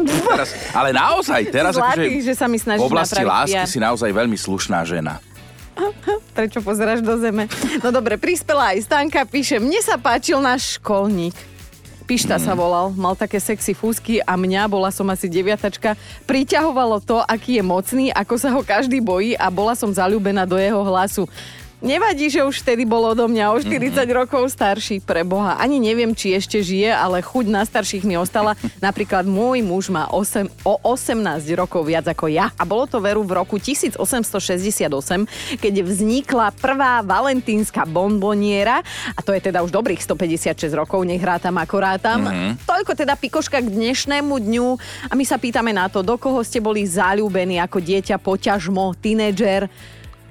teraz 0.00 0.48
ale 0.72 0.94
naozaj, 0.94 1.50
teraz 1.50 1.74
Zlatý, 1.76 2.22
akože 2.22 2.24
že 2.24 2.34
sa 2.38 2.46
mi 2.46 2.56
v 2.62 2.78
oblasti 2.78 3.20
napraviť 3.20 3.28
lásky 3.28 3.58
PR. 3.58 3.68
si 3.68 3.78
naozaj 3.82 4.10
veľmi 4.14 4.38
slušná 4.38 4.86
žena. 4.86 5.18
Prečo 6.36 6.60
pozeráš 6.60 7.00
do 7.04 7.16
zeme? 7.16 7.46
No 7.80 7.90
dobre, 7.90 8.16
prispela 8.16 8.72
aj 8.74 8.86
Stanka, 8.86 9.24
píše, 9.26 9.58
mne 9.58 9.80
sa 9.80 9.96
páčil 9.96 10.38
náš 10.40 10.80
školník. 10.80 11.34
Pišta 12.10 12.42
sa 12.42 12.58
volal, 12.58 12.90
mal 12.98 13.14
také 13.14 13.38
sexy 13.38 13.70
fúsky 13.70 14.18
a 14.18 14.34
mňa, 14.34 14.66
bola 14.66 14.90
som 14.90 15.06
asi 15.14 15.30
deviatačka, 15.30 15.94
priťahovalo 16.26 16.98
to, 17.06 17.22
aký 17.22 17.62
je 17.62 17.64
mocný, 17.64 18.06
ako 18.10 18.34
sa 18.34 18.50
ho 18.50 18.66
každý 18.66 18.98
bojí 18.98 19.38
a 19.38 19.46
bola 19.46 19.78
som 19.78 19.94
zalúbená 19.94 20.42
do 20.42 20.58
jeho 20.58 20.82
hlasu. 20.82 21.30
Nevadí, 21.80 22.28
že 22.28 22.44
už 22.44 22.60
vtedy 22.60 22.84
bol 22.84 23.00
odo 23.08 23.24
mňa 23.24 23.56
o 23.56 23.56
40 23.56 24.04
rokov 24.12 24.52
starší, 24.52 25.00
pre 25.00 25.24
Boha. 25.24 25.56
Ani 25.56 25.80
neviem, 25.80 26.12
či 26.12 26.36
ešte 26.36 26.60
žije, 26.60 26.92
ale 26.92 27.24
chuť 27.24 27.48
na 27.48 27.64
starších 27.64 28.04
mi 28.04 28.20
ostala. 28.20 28.52
Napríklad 28.84 29.24
môj 29.24 29.64
muž 29.64 29.88
má 29.88 30.04
8, 30.12 30.60
o 30.60 30.76
18 30.84 31.40
rokov 31.56 31.88
viac 31.88 32.04
ako 32.04 32.28
ja. 32.28 32.52
A 32.60 32.68
bolo 32.68 32.84
to 32.84 33.00
veru 33.00 33.24
v 33.24 33.32
roku 33.32 33.56
1868, 33.56 33.96
keď 35.56 35.74
vznikla 35.80 36.52
prvá 36.52 37.00
valentínska 37.00 37.88
bonboniera. 37.88 38.84
A 39.16 39.24
to 39.24 39.32
je 39.32 39.40
teda 39.40 39.64
už 39.64 39.72
dobrých 39.72 40.04
156 40.04 40.76
rokov, 40.76 41.00
nech 41.08 41.24
rátam 41.24 41.56
ako 41.56 41.76
rátam. 41.80 42.28
Toľko 42.68 42.92
teda 42.92 43.16
pikoška 43.16 43.56
k 43.64 43.72
dnešnému 43.72 44.36
dňu. 44.36 44.68
A 45.08 45.16
my 45.16 45.24
sa 45.24 45.40
pýtame 45.40 45.72
na 45.72 45.88
to, 45.88 46.04
do 46.04 46.20
koho 46.20 46.44
ste 46.44 46.60
boli 46.60 46.84
zalúbení 46.84 47.56
ako 47.56 47.80
dieťa, 47.80 48.20
poťažmo, 48.20 48.92
tínedžer, 49.00 49.72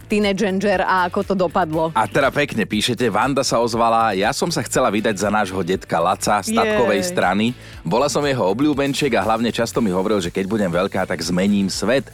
tínedžer 0.10 0.82
a 0.82 1.06
ako 1.06 1.22
to 1.22 1.34
dopadlo. 1.38 1.94
A 1.94 2.10
teda 2.10 2.34
pekne 2.34 2.66
píšete, 2.66 3.06
Vanda 3.14 3.46
sa 3.46 3.62
ozvala, 3.62 4.18
ja 4.18 4.34
som 4.34 4.50
sa 4.50 4.66
chcela 4.66 4.90
vydať 4.90 5.22
za 5.22 5.30
nášho 5.30 5.62
detka 5.62 6.02
Laca 6.02 6.42
z 6.42 6.58
tatkovej 6.58 7.06
Jej. 7.06 7.10
strany. 7.14 7.46
Bola 7.86 8.10
som 8.10 8.26
jeho 8.26 8.50
obľúbenček 8.50 9.14
a 9.14 9.22
hlavne 9.22 9.54
často 9.54 9.78
mi 9.78 9.94
hovoril, 9.94 10.18
že 10.18 10.34
keď 10.34 10.46
budem 10.50 10.72
veľká, 10.74 11.06
tak 11.06 11.22
zmením 11.22 11.70
svet. 11.70 12.10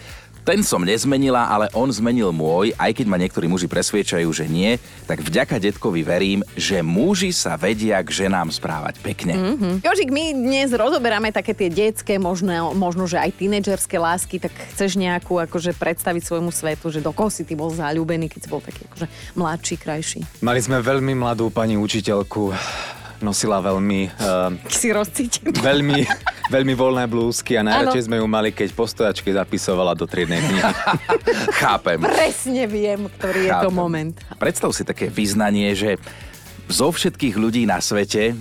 Ten 0.46 0.62
som 0.62 0.86
nezmenila, 0.86 1.50
ale 1.50 1.74
on 1.74 1.90
zmenil 1.90 2.30
môj, 2.30 2.70
aj 2.78 2.94
keď 2.94 3.06
ma 3.10 3.18
niektorí 3.18 3.50
muži 3.50 3.66
presviečajú, 3.66 4.30
že 4.30 4.46
nie, 4.46 4.78
tak 5.10 5.26
vďaka 5.26 5.58
detkovi 5.58 6.06
verím, 6.06 6.46
že 6.54 6.86
muži 6.86 7.34
sa 7.34 7.58
vedia 7.58 7.98
k 8.06 8.14
ženám 8.14 8.54
správať 8.54 9.02
pekne. 9.02 9.34
Mm. 9.34 9.82
Jožik, 9.82 10.14
my 10.14 10.38
dnes 10.38 10.70
rozoberáme 10.70 11.34
také 11.34 11.58
tie 11.58 11.74
detské, 11.74 12.22
možno, 12.22 12.78
možno 12.78 13.10
že 13.10 13.18
aj 13.18 13.42
tínedžerské 13.42 13.98
lásky, 13.98 14.38
tak 14.38 14.54
chceš 14.78 15.02
nejakú 15.02 15.42
akože 15.42 15.74
predstaviť 15.74 16.22
svojmu 16.22 16.54
svetu, 16.54 16.94
že 16.94 17.02
do 17.02 17.10
koho 17.10 17.34
si 17.34 17.42
ty 17.42 17.58
bol 17.58 17.74
zalúbený, 17.74 18.30
keď 18.30 18.46
si 18.46 18.50
bol 18.54 18.62
taký 18.62 18.86
akože 18.86 19.10
mladší, 19.34 19.76
krajší. 19.82 20.22
Mali 20.46 20.62
sme 20.62 20.78
veľmi 20.78 21.18
mladú 21.18 21.50
pani 21.50 21.74
učiteľku, 21.74 22.54
nosila 23.26 23.58
veľmi, 23.60 24.14
uh, 24.14 24.54
Si 24.70 24.94
rozcítim. 24.94 25.50
veľmi, 25.50 26.06
veľmi 26.48 26.74
voľné 26.74 27.10
blúzky 27.10 27.58
a 27.58 27.66
najradšej 27.66 28.06
sme 28.06 28.22
ju 28.22 28.28
mali, 28.30 28.54
keď 28.54 28.70
po 28.72 28.86
stojačke 28.86 29.28
zapisovala 29.28 29.98
do 29.98 30.06
triednej 30.06 30.38
knihy. 30.40 30.62
Chápem. 31.58 31.98
Presne 32.00 32.70
viem, 32.70 33.10
ktorý 33.10 33.40
je 33.42 33.52
to 33.58 33.70
Chápem. 33.70 33.74
moment. 33.74 34.14
Predstav 34.38 34.70
si 34.72 34.86
také 34.86 35.10
vyznanie, 35.10 35.74
že 35.74 35.98
zo 36.70 36.90
všetkých 36.90 37.36
ľudí 37.38 37.64
na 37.70 37.78
svete 37.78 38.34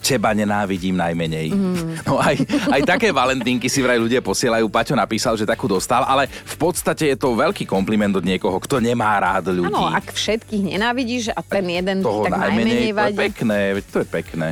teba 0.00 0.32
nenávidím 0.32 0.96
najmenej. 0.96 1.52
Mm. 1.52 2.02
No 2.08 2.16
aj, 2.18 2.40
aj 2.72 2.80
také 2.88 3.12
valentínky 3.12 3.68
si 3.68 3.84
vraj 3.84 4.00
ľudia 4.00 4.24
posielajú. 4.24 4.66
Paťo 4.72 4.96
napísal, 4.96 5.36
že 5.36 5.44
takú 5.44 5.68
dostal, 5.68 6.02
ale 6.08 6.26
v 6.26 6.56
podstate 6.56 7.12
je 7.14 7.16
to 7.20 7.36
veľký 7.36 7.68
kompliment 7.68 8.16
od 8.16 8.24
niekoho, 8.24 8.56
kto 8.58 8.80
nemá 8.80 9.20
rád 9.20 9.52
ľudí. 9.52 9.70
Áno, 9.70 9.92
ak 9.92 10.16
všetkých 10.16 10.72
nenávidíš 10.74 11.36
a 11.36 11.40
ten 11.44 11.68
jeden 11.68 12.00
toho 12.00 12.26
tak 12.26 12.32
najmenej, 12.32 12.64
najmenej 12.64 12.80
to 12.80 12.88
je 12.88 12.96
vadí. 12.96 13.18
pekné, 13.20 13.58
to 13.92 13.96
je 14.00 14.08
pekné. 14.08 14.48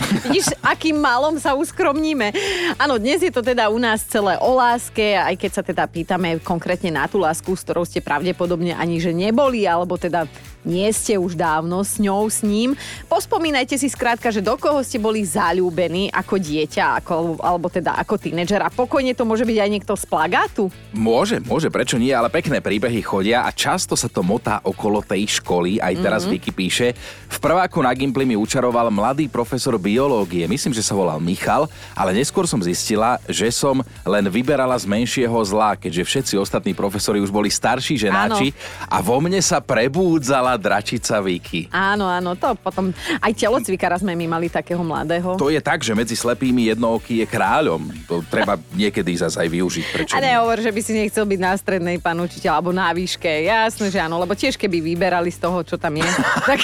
Vidíš, 0.10 0.56
akým 0.64 0.96
malom 0.96 1.36
sa 1.36 1.52
uskromníme. 1.52 2.32
Áno, 2.80 2.96
dnes 2.96 3.20
je 3.20 3.28
to 3.28 3.44
teda 3.44 3.68
u 3.68 3.76
nás 3.76 4.00
celé 4.06 4.38
o 4.40 4.56
láske, 4.56 5.18
aj 5.18 5.34
keď 5.36 5.50
sa 5.50 5.62
teda 5.62 5.84
pýtame 5.86 6.40
konkrétne 6.40 6.88
na 6.94 7.04
tú 7.04 7.20
lásku, 7.20 7.52
s 7.52 7.62
ktorou 7.66 7.84
ste 7.84 8.00
pravdepodobne 8.00 8.72
ani 8.72 8.96
že 8.98 9.12
neboli, 9.12 9.68
alebo 9.68 10.00
teda 10.00 10.24
nie 10.64 10.88
ste 10.92 11.16
už 11.16 11.36
dávno 11.36 11.80
s 11.80 11.96
ňou, 11.96 12.28
s 12.28 12.44
ním. 12.44 12.76
Pospomínajte 13.08 13.80
si 13.80 13.88
skrátka, 13.88 14.28
že 14.28 14.44
do 14.44 14.56
koho 14.60 14.84
ste 14.84 15.00
boli 15.00 15.24
zalúbení 15.24 16.12
ako 16.12 16.36
dieťa, 16.36 17.00
ako, 17.00 17.40
alebo 17.40 17.72
teda 17.72 17.96
ako 17.96 18.20
tínedžer. 18.20 18.60
A 18.60 18.68
pokojne 18.68 19.16
to 19.16 19.24
môže 19.24 19.48
byť 19.48 19.58
aj 19.58 19.70
niekto 19.70 19.92
z 19.96 20.04
plagátu. 20.04 20.68
Môže, 20.92 21.40
môže, 21.40 21.72
prečo 21.72 21.96
nie, 21.96 22.12
ale 22.12 22.28
pekné 22.28 22.60
príbehy 22.60 23.00
chodia 23.00 23.48
a 23.48 23.50
často 23.54 23.96
sa 23.96 24.12
to 24.12 24.20
motá 24.20 24.60
okolo 24.64 25.00
tej 25.00 25.40
školy, 25.40 25.80
aj 25.80 25.94
teraz 26.00 26.22
mm-hmm. 26.24 26.34
Vicky 26.36 26.52
píše. 26.52 26.88
V 27.30 27.38
prváku 27.40 27.80
na 27.80 27.92
Gimply 27.96 28.28
mi 28.28 28.36
učaroval 28.36 28.92
mladý 28.92 29.30
profesor 29.32 29.80
biológie, 29.80 30.44
myslím, 30.44 30.76
že 30.76 30.84
sa 30.84 30.92
volal 30.92 31.22
Michal, 31.22 31.70
ale 31.96 32.12
neskôr 32.12 32.44
som 32.44 32.60
zistila, 32.60 33.16
že 33.24 33.48
som 33.48 33.80
len 34.04 34.26
vyberala 34.28 34.76
z 34.76 34.84
menšieho 34.84 35.38
zla, 35.46 35.78
keďže 35.78 36.04
všetci 36.04 36.34
ostatní 36.36 36.72
profesori 36.76 37.22
už 37.22 37.32
boli 37.32 37.48
starší 37.48 37.96
ženáči 37.96 38.52
a 38.90 38.98
vo 39.00 39.22
mne 39.22 39.38
sa 39.40 39.62
prebúdzala 39.62 40.49
dračica 40.56 41.20
Vicky. 41.20 41.68
Áno, 41.70 42.08
áno, 42.08 42.34
to 42.34 42.54
potom 42.58 42.94
aj 43.20 43.32
telocvikára 43.36 43.98
sme 44.00 44.16
my 44.16 44.26
mali 44.26 44.46
takého 44.48 44.80
mladého. 44.80 45.36
To 45.36 45.52
je 45.52 45.60
tak, 45.62 45.82
že 45.84 45.92
medzi 45.94 46.14
slepými 46.16 46.70
jednooký 46.72 47.22
je 47.22 47.26
kráľom. 47.26 47.90
To 48.06 48.22
treba 48.26 48.56
niekedy 48.74 49.12
zase 49.18 49.42
aj 49.42 49.48
využiť. 49.50 49.84
Prečo 49.90 50.12
A 50.16 50.22
nehovor, 50.22 50.58
že 50.58 50.70
by 50.70 50.80
si 50.80 50.92
nechcel 50.96 51.26
byť 51.26 51.40
na 51.40 51.52
strednej, 51.54 51.96
pán 52.00 52.18
učiteľ, 52.18 52.58
alebo 52.58 52.70
na 52.74 52.90
výške. 52.90 53.46
Jasné, 53.46 53.92
že 53.92 54.00
áno, 54.00 54.18
lebo 54.18 54.32
tiež 54.34 54.56
keby 54.56 54.80
vyberali 54.80 55.28
z 55.28 55.38
toho, 55.42 55.62
čo 55.66 55.76
tam 55.76 55.94
je, 55.98 56.06
tak, 56.50 56.60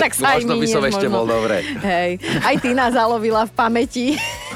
tak 0.00 0.10
sa 0.14 0.36
Možno 0.36 0.56
aj 0.56 0.60
by 0.62 0.66
som 0.68 0.82
ešte 0.84 1.06
možno. 1.08 1.16
bol 1.16 1.26
dobre. 1.26 1.56
Hej, 1.82 2.10
aj 2.44 2.54
ty 2.60 2.70
nás 2.72 2.92
zalovila 2.94 3.48
v 3.48 3.52
pamäti. 3.52 4.06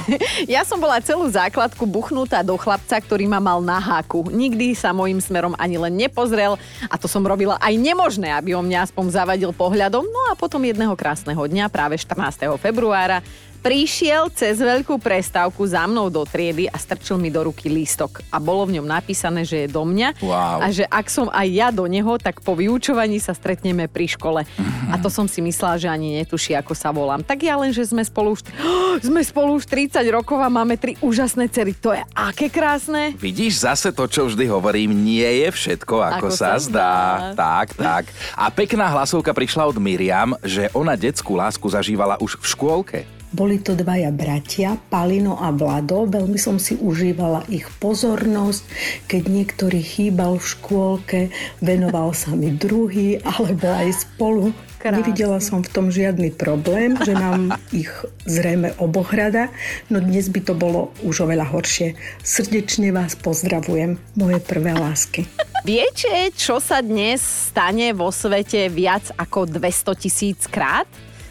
ja 0.54 0.62
som 0.66 0.80
bola 0.80 0.98
celú 1.02 1.26
základku 1.28 1.84
buchnutá 1.86 2.42
do 2.42 2.56
chlapca, 2.56 2.96
ktorý 2.98 3.28
ma 3.28 3.38
mal 3.38 3.60
na 3.62 3.78
háku. 3.78 4.28
Nikdy 4.30 4.74
sa 4.74 4.90
mojim 4.90 5.18
smerom 5.20 5.54
ani 5.56 5.76
len 5.76 5.94
nepozrel 5.96 6.56
a 6.88 6.94
to 6.96 7.06
som 7.06 7.22
robila 7.24 7.56
aj 7.60 7.74
nemožné, 7.76 8.32
aby 8.32 8.56
o 8.56 8.62
mňa 8.70 8.86
aspoň 8.86 9.04
zavadil 9.10 9.50
pohľadom. 9.50 10.06
No 10.06 10.20
a 10.30 10.38
potom 10.38 10.62
jedného 10.62 10.94
krásneho 10.94 11.42
dňa, 11.42 11.66
práve 11.66 11.98
14. 11.98 12.46
februára, 12.62 13.18
prišiel 13.60 14.32
cez 14.32 14.56
veľkú 14.56 14.96
prestávku 14.96 15.62
za 15.62 15.84
mnou 15.84 16.08
do 16.08 16.24
triedy 16.24 16.66
a 16.66 16.76
strčil 16.76 17.16
mi 17.16 17.28
do 17.28 17.44
ruky 17.44 17.68
lístok. 17.68 18.24
A 18.28 18.40
bolo 18.40 18.64
v 18.64 18.80
ňom 18.80 18.88
napísané, 18.88 19.44
že 19.44 19.64
je 19.64 19.68
do 19.68 19.84
mňa 19.84 20.16
Wow. 20.20 20.64
a 20.64 20.66
že 20.68 20.84
ak 20.84 21.06
som 21.06 21.28
aj 21.28 21.46
ja 21.46 21.68
do 21.68 21.84
neho, 21.84 22.16
tak 22.16 22.40
po 22.40 22.56
vyučovaní 22.56 23.20
sa 23.20 23.32
stretneme 23.32 23.86
pri 23.86 24.08
škole. 24.08 24.42
A 24.88 24.96
to 24.96 25.12
som 25.12 25.28
si 25.28 25.38
myslela, 25.38 25.76
že 25.76 25.86
ani 25.86 26.18
netuší, 26.18 26.56
ako 26.56 26.72
sa 26.72 26.90
volám. 26.90 27.20
Tak 27.20 27.38
ja 27.40 27.54
len, 27.54 27.70
že 27.70 27.84
sme 27.84 28.00
spolu 28.00 28.34
už, 28.34 28.42
sme 29.08 29.20
spolu 29.20 29.60
už 29.60 29.68
30 29.68 30.00
rokov 30.10 30.40
a 30.40 30.48
máme 30.48 30.80
tri 30.80 30.96
úžasné 30.98 31.52
cery. 31.52 31.76
To 31.78 31.92
je 31.92 32.02
aké 32.10 32.48
krásne. 32.48 33.12
Vidíš 33.14 33.62
zase 33.62 33.92
to, 33.92 34.08
čo 34.08 34.26
vždy 34.26 34.48
hovorím, 34.48 34.96
nie 34.96 35.44
je 35.44 35.48
všetko, 35.52 35.94
ako, 36.00 36.26
Ako 36.26 36.28
sa, 36.32 36.56
sa 36.56 36.64
zdá. 36.64 36.94
zdá. 37.32 37.36
Tak, 37.36 37.68
tak. 37.76 38.04
A 38.32 38.48
pekná 38.48 38.88
hlasovka 38.88 39.30
prišla 39.30 39.68
od 39.68 39.76
Miriam, 39.76 40.32
že 40.40 40.72
ona 40.72 40.96
detskú 40.96 41.36
lásku 41.36 41.62
zažívala 41.68 42.16
už 42.18 42.40
v 42.40 42.46
škôlke. 42.46 43.19
Boli 43.30 43.62
to 43.62 43.78
dvaja 43.78 44.10
bratia, 44.10 44.74
Palino 44.90 45.38
a 45.38 45.54
Vlado. 45.54 46.02
Veľmi 46.02 46.34
som 46.34 46.58
si 46.58 46.74
užívala 46.74 47.46
ich 47.46 47.62
pozornosť. 47.78 48.62
Keď 49.06 49.22
niektorý 49.30 49.78
chýbal 49.78 50.42
v 50.42 50.50
škôlke, 50.50 51.20
venoval 51.62 52.10
sa 52.10 52.34
mi 52.34 52.50
druhý, 52.50 53.22
alebo 53.22 53.70
aj 53.70 54.02
spolu. 54.02 54.50
Krásne. 54.80 55.04
Nevidela 55.04 55.38
som 55.44 55.60
v 55.60 55.70
tom 55.70 55.92
žiadny 55.92 56.32
problém, 56.34 56.96
že 57.04 57.12
nám 57.12 57.54
ich 57.68 57.92
zrejme 58.24 58.72
oboch 58.80 59.12
rada, 59.12 59.52
no 59.92 60.00
dnes 60.00 60.32
by 60.32 60.40
to 60.40 60.56
bolo 60.56 60.88
už 61.04 61.28
oveľa 61.28 61.52
horšie. 61.52 62.00
Srdečne 62.24 62.88
vás 62.88 63.12
pozdravujem, 63.12 64.00
moje 64.16 64.40
prvé 64.40 64.72
lásky. 64.72 65.28
Viete, 65.68 66.32
čo 66.32 66.56
sa 66.64 66.80
dnes 66.80 67.20
stane 67.20 67.92
vo 67.92 68.08
svete 68.08 68.72
viac 68.72 69.12
ako 69.20 69.60
200 69.60 70.00
tisíc 70.00 70.48
krát? 70.48 70.88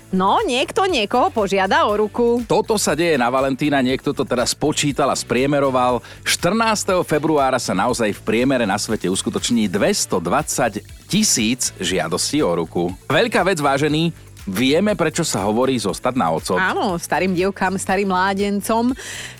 No, 0.09 0.41
niekto 0.41 0.89
niekoho 0.89 1.29
požiada 1.29 1.85
o 1.85 1.93
ruku. 1.93 2.41
Toto 2.49 2.81
sa 2.81 2.97
deje 2.97 3.13
na 3.13 3.29
Valentína, 3.29 3.77
niekto 3.85 4.09
to 4.09 4.25
teraz 4.25 4.57
spočítal 4.57 5.05
a 5.13 5.15
spriemeroval. 5.17 6.01
14. 6.25 7.05
februára 7.05 7.61
sa 7.61 7.77
naozaj 7.77 8.17
v 8.17 8.21
priemere 8.25 8.65
na 8.65 8.81
svete 8.81 9.05
uskutoční 9.05 9.69
220 9.69 10.81
tisíc 11.05 11.69
žiadostí 11.77 12.41
o 12.41 12.57
ruku. 12.57 12.89
Veľká 13.05 13.45
vec, 13.45 13.61
vážený, 13.61 14.09
vieme, 14.48 14.96
prečo 14.96 15.25
sa 15.27 15.43
hovorí 15.48 15.75
zostať 15.75 16.13
na 16.15 16.27
ocot. 16.31 16.60
Áno, 16.60 16.96
starým 16.96 17.36
dievkám, 17.36 17.75
starým 17.75 18.12
mládencom. 18.12 18.93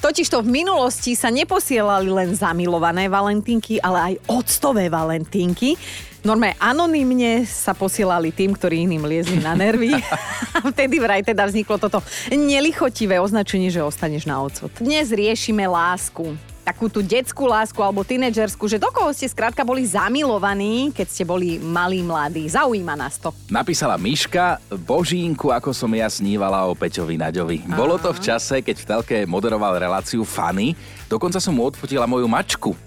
Totižto 0.04 0.44
v 0.44 0.64
minulosti 0.64 1.14
sa 1.14 1.32
neposielali 1.32 2.10
len 2.10 2.36
zamilované 2.36 3.08
valentínky, 3.08 3.80
ale 3.80 4.14
aj 4.14 4.14
octové 4.28 4.92
valentínky. 4.92 5.78
Normálne 6.20 6.60
anonymne 6.60 7.48
sa 7.48 7.72
posielali 7.72 8.36
tým, 8.36 8.52
ktorí 8.52 8.84
iným 8.84 9.08
liezli 9.08 9.40
na 9.40 9.56
nervy. 9.56 9.96
Vtedy 10.76 11.00
vraj 11.00 11.24
teda 11.24 11.48
vzniklo 11.48 11.80
toto 11.80 12.04
nelichotivé 12.28 13.24
označenie, 13.24 13.72
že 13.72 13.80
ostaneš 13.80 14.28
na 14.28 14.44
ocot. 14.44 14.72
Dnes 14.84 15.16
riešime 15.16 15.64
lásku. 15.64 16.36
Takú 16.70 16.86
tú 16.86 17.02
detskú 17.02 17.50
lásku 17.50 17.82
alebo 17.82 18.06
tínedžerskú, 18.06 18.70
že 18.70 18.78
do 18.78 18.94
koho 18.94 19.10
ste 19.10 19.26
skrátka 19.26 19.66
boli 19.66 19.90
zamilovaní, 19.90 20.94
keď 20.94 21.08
ste 21.10 21.26
boli 21.26 21.58
malí, 21.58 22.06
mladí. 22.06 22.46
Zaujíma 22.46 22.94
nás 22.94 23.18
to. 23.18 23.34
Napísala 23.50 23.98
Miška, 23.98 24.62
Božínku, 24.86 25.50
ako 25.50 25.74
som 25.74 25.90
ja 25.98 26.06
snívala 26.06 26.70
o 26.70 26.78
Peťovi 26.78 27.18
Naďovi. 27.18 27.66
Bolo 27.74 27.98
to 27.98 28.14
v 28.14 28.22
čase, 28.22 28.62
keď 28.62 28.76
v 28.78 28.86
telke 28.86 29.18
moderoval 29.26 29.82
reláciu 29.82 30.22
Fanny. 30.22 30.78
Dokonca 31.10 31.42
som 31.42 31.58
mu 31.58 31.66
odfotila 31.66 32.06
moju 32.06 32.30
mačku. 32.30 32.78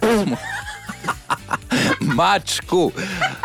mačku. 2.23 2.95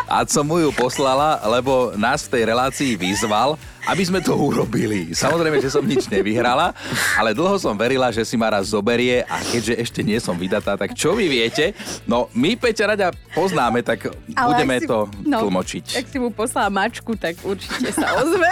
A 0.06 0.22
som 0.22 0.46
mu 0.46 0.62
ju 0.62 0.70
poslala, 0.70 1.42
lebo 1.50 1.98
nás 1.98 2.30
v 2.30 2.38
tej 2.38 2.42
relácii 2.46 2.94
vyzval, 2.94 3.58
aby 3.88 4.02
sme 4.04 4.20
to 4.20 4.36
urobili. 4.36 5.16
Samozrejme, 5.16 5.58
že 5.58 5.72
som 5.72 5.80
nič 5.80 6.06
nevyhrala, 6.06 6.76
ale 7.16 7.32
dlho 7.32 7.56
som 7.56 7.72
verila, 7.72 8.12
že 8.12 8.20
si 8.20 8.36
ma 8.36 8.52
raz 8.52 8.68
zoberie 8.68 9.24
a 9.24 9.40
keďže 9.40 9.74
ešte 9.80 10.00
nie 10.04 10.20
som 10.20 10.36
vydatá, 10.36 10.76
tak 10.76 10.92
čo 10.92 11.16
vy 11.16 11.24
viete? 11.24 11.72
No, 12.04 12.28
my 12.36 12.52
Peťa 12.54 12.92
Raďa 12.92 13.08
poznáme, 13.32 13.80
tak 13.80 14.12
budeme 14.28 14.76
ak 14.76 14.82
si- 14.84 14.88
to 14.88 14.98
tlmočiť. 15.24 15.84
Ak 15.96 16.06
si 16.06 16.18
mu 16.20 16.28
poslala 16.28 16.68
mačku, 16.68 17.16
tak 17.16 17.40
určite 17.40 17.88
sa 17.90 18.12
ozve. 18.20 18.48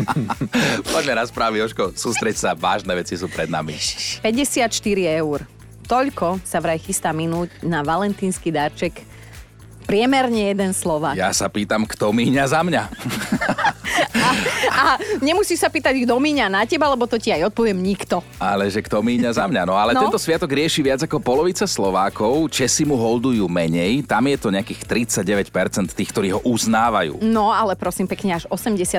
Poďme 0.92 1.16
na 1.16 1.24
správy, 1.24 1.64
Jožko, 1.64 1.96
sústreď 1.96 2.36
sa, 2.36 2.50
vážne 2.52 2.92
veci 2.92 3.16
sú 3.16 3.26
pred 3.26 3.48
nami. 3.48 3.80
54 4.20 4.68
eur. 5.16 5.48
Toľko 5.88 6.38
sa 6.46 6.62
vraj 6.62 6.78
chystá 6.78 7.10
minúť 7.10 7.50
na 7.66 7.82
valentínsky 7.82 8.54
darček 8.54 9.02
priemerne 9.90 10.54
jeden 10.54 10.70
Slovak. 10.70 11.18
Ja 11.18 11.34
sa 11.34 11.50
pýtam, 11.50 11.82
kto 11.82 12.14
míňa 12.14 12.46
za 12.46 12.62
mňa. 12.62 12.82
A 14.70 14.96
nemusíš 15.18 15.60
sa 15.60 15.68
pýtať, 15.68 16.02
kto 16.02 16.16
míňa 16.16 16.46
na 16.46 16.62
teba, 16.64 16.88
lebo 16.88 17.04
to 17.04 17.16
ti 17.16 17.30
aj 17.30 17.48
odpoviem 17.48 17.76
nikto. 17.76 18.22
Ale 18.36 18.66
že 18.66 18.80
kto 18.80 19.00
míňa 19.00 19.30
za 19.32 19.44
mňa. 19.44 19.62
No 19.62 19.74
ale 19.74 19.92
No. 19.92 20.06
tento 20.06 20.16
sviatok 20.16 20.50
rieši 20.50 20.80
viac 20.80 21.00
ako 21.02 21.18
polovica 21.18 21.66
Slovákov, 21.66 22.48
Česi 22.48 22.82
mu 22.82 22.94
holdujú 22.94 23.44
menej, 23.46 24.02
tam 24.02 24.24
je 24.24 24.36
to 24.36 24.48
nejakých 24.48 24.80
39% 24.86 25.92
tých, 25.92 26.08
ktorí 26.08 26.28
ho 26.30 26.40
uznávajú. 26.42 27.20
No, 27.20 27.50
ale 27.50 27.74
prosím 27.74 28.06
pekne, 28.06 28.34
až 28.34 28.48
88% 28.48 28.96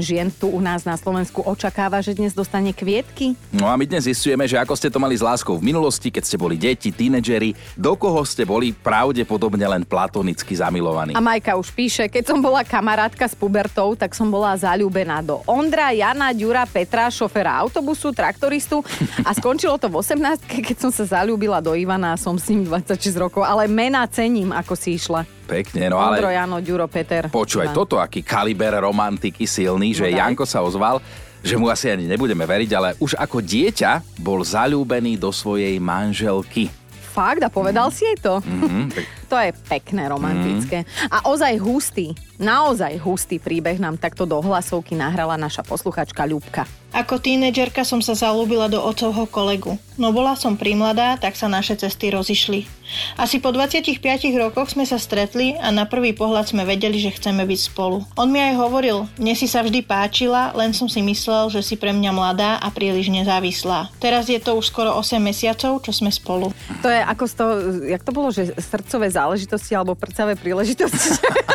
žien 0.00 0.30
tu 0.30 0.48
u 0.48 0.58
nás 0.58 0.82
na 0.82 0.96
Slovensku 0.96 1.42
očakáva, 1.42 2.00
že 2.00 2.12
dnes 2.12 2.32
dostane 2.32 2.72
kvietky. 2.72 3.36
No 3.50 3.66
a 3.66 3.74
my 3.74 3.84
dnes 3.84 4.04
zistujeme, 4.04 4.44
že 4.44 4.56
ako 4.56 4.72
ste 4.72 4.88
to 4.88 4.96
mali 4.96 5.12
s 5.12 5.20
láskou 5.20 5.54
v 5.54 5.64
minulosti, 5.64 6.08
keď 6.08 6.22
ste 6.24 6.36
boli 6.36 6.56
deti, 6.56 6.88
tínedžeri, 6.88 7.52
do 7.74 7.92
koho 7.92 8.22
ste 8.22 8.42
boli 8.42 8.72
pravdepodobne 8.72 9.62
len 9.62 9.82
platonicky 9.82 10.52
zamilovaní. 10.52 11.12
A 11.12 11.20
Majka 11.20 11.54
už 11.54 11.68
píše, 11.70 12.08
keď 12.08 12.24
som 12.26 12.38
bola 12.38 12.62
kamarátka 12.62 13.24
s 13.24 13.36
pubertou, 13.36 13.92
tak 13.92 14.16
som 14.16 14.31
bola 14.32 14.56
zalúbená 14.56 15.20
do 15.20 15.44
Ondra, 15.44 15.92
Jana, 15.92 16.32
Ďura, 16.32 16.64
Petra, 16.64 17.12
šoféra 17.12 17.60
autobusu, 17.60 18.16
traktoristu 18.16 18.80
a 19.20 19.36
skončilo 19.36 19.76
to 19.76 19.92
v 19.92 20.00
18 20.00 20.40
keď 20.48 20.76
som 20.80 20.88
sa 20.88 21.20
zalúbila 21.20 21.60
do 21.60 21.76
Ivana 21.76 22.16
a 22.16 22.20
som 22.20 22.40
s 22.40 22.48
ním 22.48 22.64
26 22.64 22.96
rokov, 23.20 23.44
ale 23.44 23.68
mena 23.68 24.00
cením, 24.08 24.56
ako 24.56 24.72
si 24.72 24.96
išla. 24.96 25.28
Pekne, 25.44 25.92
no 25.92 26.00
Ondro, 26.00 26.32
ale 26.32 26.40
Jano, 26.40 26.64
Ďuro, 26.64 26.88
Peter. 26.88 27.28
počúvaj, 27.28 27.68
Dva. 27.68 27.76
toto 27.76 28.00
aký 28.00 28.24
kaliber 28.24 28.80
romantiky 28.80 29.44
silný, 29.44 29.92
že 29.92 30.08
No. 30.08 30.16
Janko 30.16 30.48
sa 30.48 30.64
ozval, 30.64 31.04
že 31.42 31.58
mu 31.58 31.68
asi 31.68 31.90
ani 31.90 32.08
nebudeme 32.08 32.46
veriť, 32.46 32.70
ale 32.72 32.88
už 32.96 33.18
ako 33.18 33.44
dieťa 33.44 34.22
bol 34.22 34.40
zalúbený 34.40 35.20
do 35.20 35.28
svojej 35.28 35.76
manželky. 35.76 36.72
Fakt? 37.12 37.44
A 37.44 37.52
povedal 37.52 37.92
si 37.92 38.08
jej 38.08 38.16
to? 38.16 38.40
Mhm, 38.40 38.88
tak 38.88 39.04
To 39.32 39.36
je 39.40 39.52
pekné, 39.68 40.12
romantické. 40.12 40.84
A 41.08 41.24
ozaj 41.28 41.56
hustý, 41.56 42.12
naozaj 42.36 43.00
hustý 43.00 43.40
príbeh 43.40 43.80
nám 43.80 43.96
takto 43.96 44.28
do 44.28 44.36
hlasovky 44.40 44.92
nahrala 44.92 45.40
naša 45.40 45.64
posluchačka 45.64 46.24
Ľubka. 46.28 46.81
Ako 46.92 47.16
tínedžerka 47.16 47.88
som 47.88 48.04
sa 48.04 48.12
zalúbila 48.12 48.68
do 48.68 48.76
otcovho 48.76 49.24
kolegu. 49.24 49.80
No 49.96 50.12
bola 50.12 50.36
som 50.36 50.60
primladá, 50.60 51.16
tak 51.16 51.40
sa 51.40 51.48
naše 51.48 51.72
cesty 51.76 52.12
rozišli. 52.12 52.68
Asi 53.16 53.40
po 53.40 53.48
25 53.48 53.96
rokoch 54.36 54.76
sme 54.76 54.84
sa 54.84 55.00
stretli 55.00 55.56
a 55.56 55.72
na 55.72 55.88
prvý 55.88 56.12
pohľad 56.12 56.52
sme 56.52 56.68
vedeli, 56.68 57.00
že 57.00 57.16
chceme 57.16 57.48
byť 57.48 57.60
spolu. 57.72 58.04
On 58.20 58.28
mi 58.28 58.44
aj 58.44 58.60
hovoril, 58.60 59.08
mne 59.16 59.32
si 59.32 59.48
sa 59.48 59.64
vždy 59.64 59.80
páčila, 59.88 60.52
len 60.52 60.76
som 60.76 60.84
si 60.84 61.00
myslel, 61.00 61.48
že 61.48 61.64
si 61.64 61.80
pre 61.80 61.96
mňa 61.96 62.12
mladá 62.12 62.50
a 62.60 62.68
príliš 62.68 63.08
nezávislá. 63.08 63.88
Teraz 63.96 64.28
je 64.28 64.36
to 64.36 64.60
už 64.60 64.68
skoro 64.68 64.92
8 64.92 65.16
mesiacov, 65.16 65.80
čo 65.80 65.92
sme 65.96 66.12
spolu. 66.12 66.52
To 66.84 66.92
je 66.92 67.00
ako 67.00 67.24
z 67.24 67.34
toho, 67.34 67.52
jak 67.88 68.04
to 68.04 68.12
bolo, 68.12 68.28
že 68.28 68.52
srdcové 68.60 69.08
záležitosti 69.08 69.72
alebo 69.72 69.96
prcavé 69.96 70.36
príležitosti. 70.36 71.16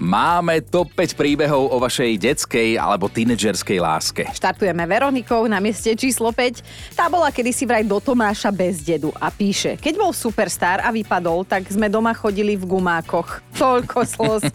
Máme 0.00 0.64
top 0.64 0.96
5 0.96 1.12
príbehov 1.12 1.68
o 1.68 1.76
vašej 1.76 2.16
detskej 2.16 2.80
alebo 2.80 3.12
tínedžerskej 3.12 3.84
láske. 3.84 4.24
Štartujeme 4.32 4.88
Veronikou 4.88 5.44
na 5.44 5.60
mieste 5.60 5.92
číslo 5.92 6.32
5. 6.32 6.96
Tá 6.96 7.12
bola 7.12 7.28
kedysi 7.28 7.68
vraj 7.68 7.84
do 7.84 8.00
Tomáša 8.00 8.48
bez 8.48 8.80
dedu 8.80 9.12
a 9.20 9.28
píše, 9.28 9.76
keď 9.76 10.00
bol 10.00 10.16
superstar 10.16 10.80
a 10.80 10.88
vypadol, 10.88 11.44
tak 11.44 11.68
sme 11.68 11.92
doma 11.92 12.16
chodili 12.16 12.56
v 12.56 12.64
gumákoch. 12.64 13.44
Toľko 13.60 13.98
slz. 14.08 14.48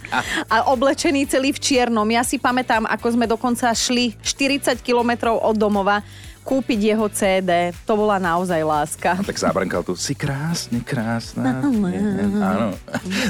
A 0.49 0.65
oblečený 0.73 1.29
celý 1.29 1.53
v 1.53 1.61
čiernom. 1.61 2.09
Ja 2.09 2.25
si 2.25 2.41
pamätám, 2.41 2.89
ako 2.89 3.13
sme 3.13 3.29
dokonca 3.29 3.69
šli 3.69 4.17
40 4.25 4.81
kilometrov 4.81 5.45
od 5.45 5.61
domova 5.61 6.01
kúpiť 6.45 6.93
jeho 6.93 7.09
CD. 7.09 7.73
To 7.89 7.97
bola 7.97 8.21
naozaj 8.21 8.61
láska. 8.61 9.17
Tak 9.25 9.41
zabrnkal 9.41 9.81
tu, 9.81 9.97
si 9.97 10.13
krásne, 10.13 10.85
krásna. 10.85 11.65
Áno. 11.65 12.77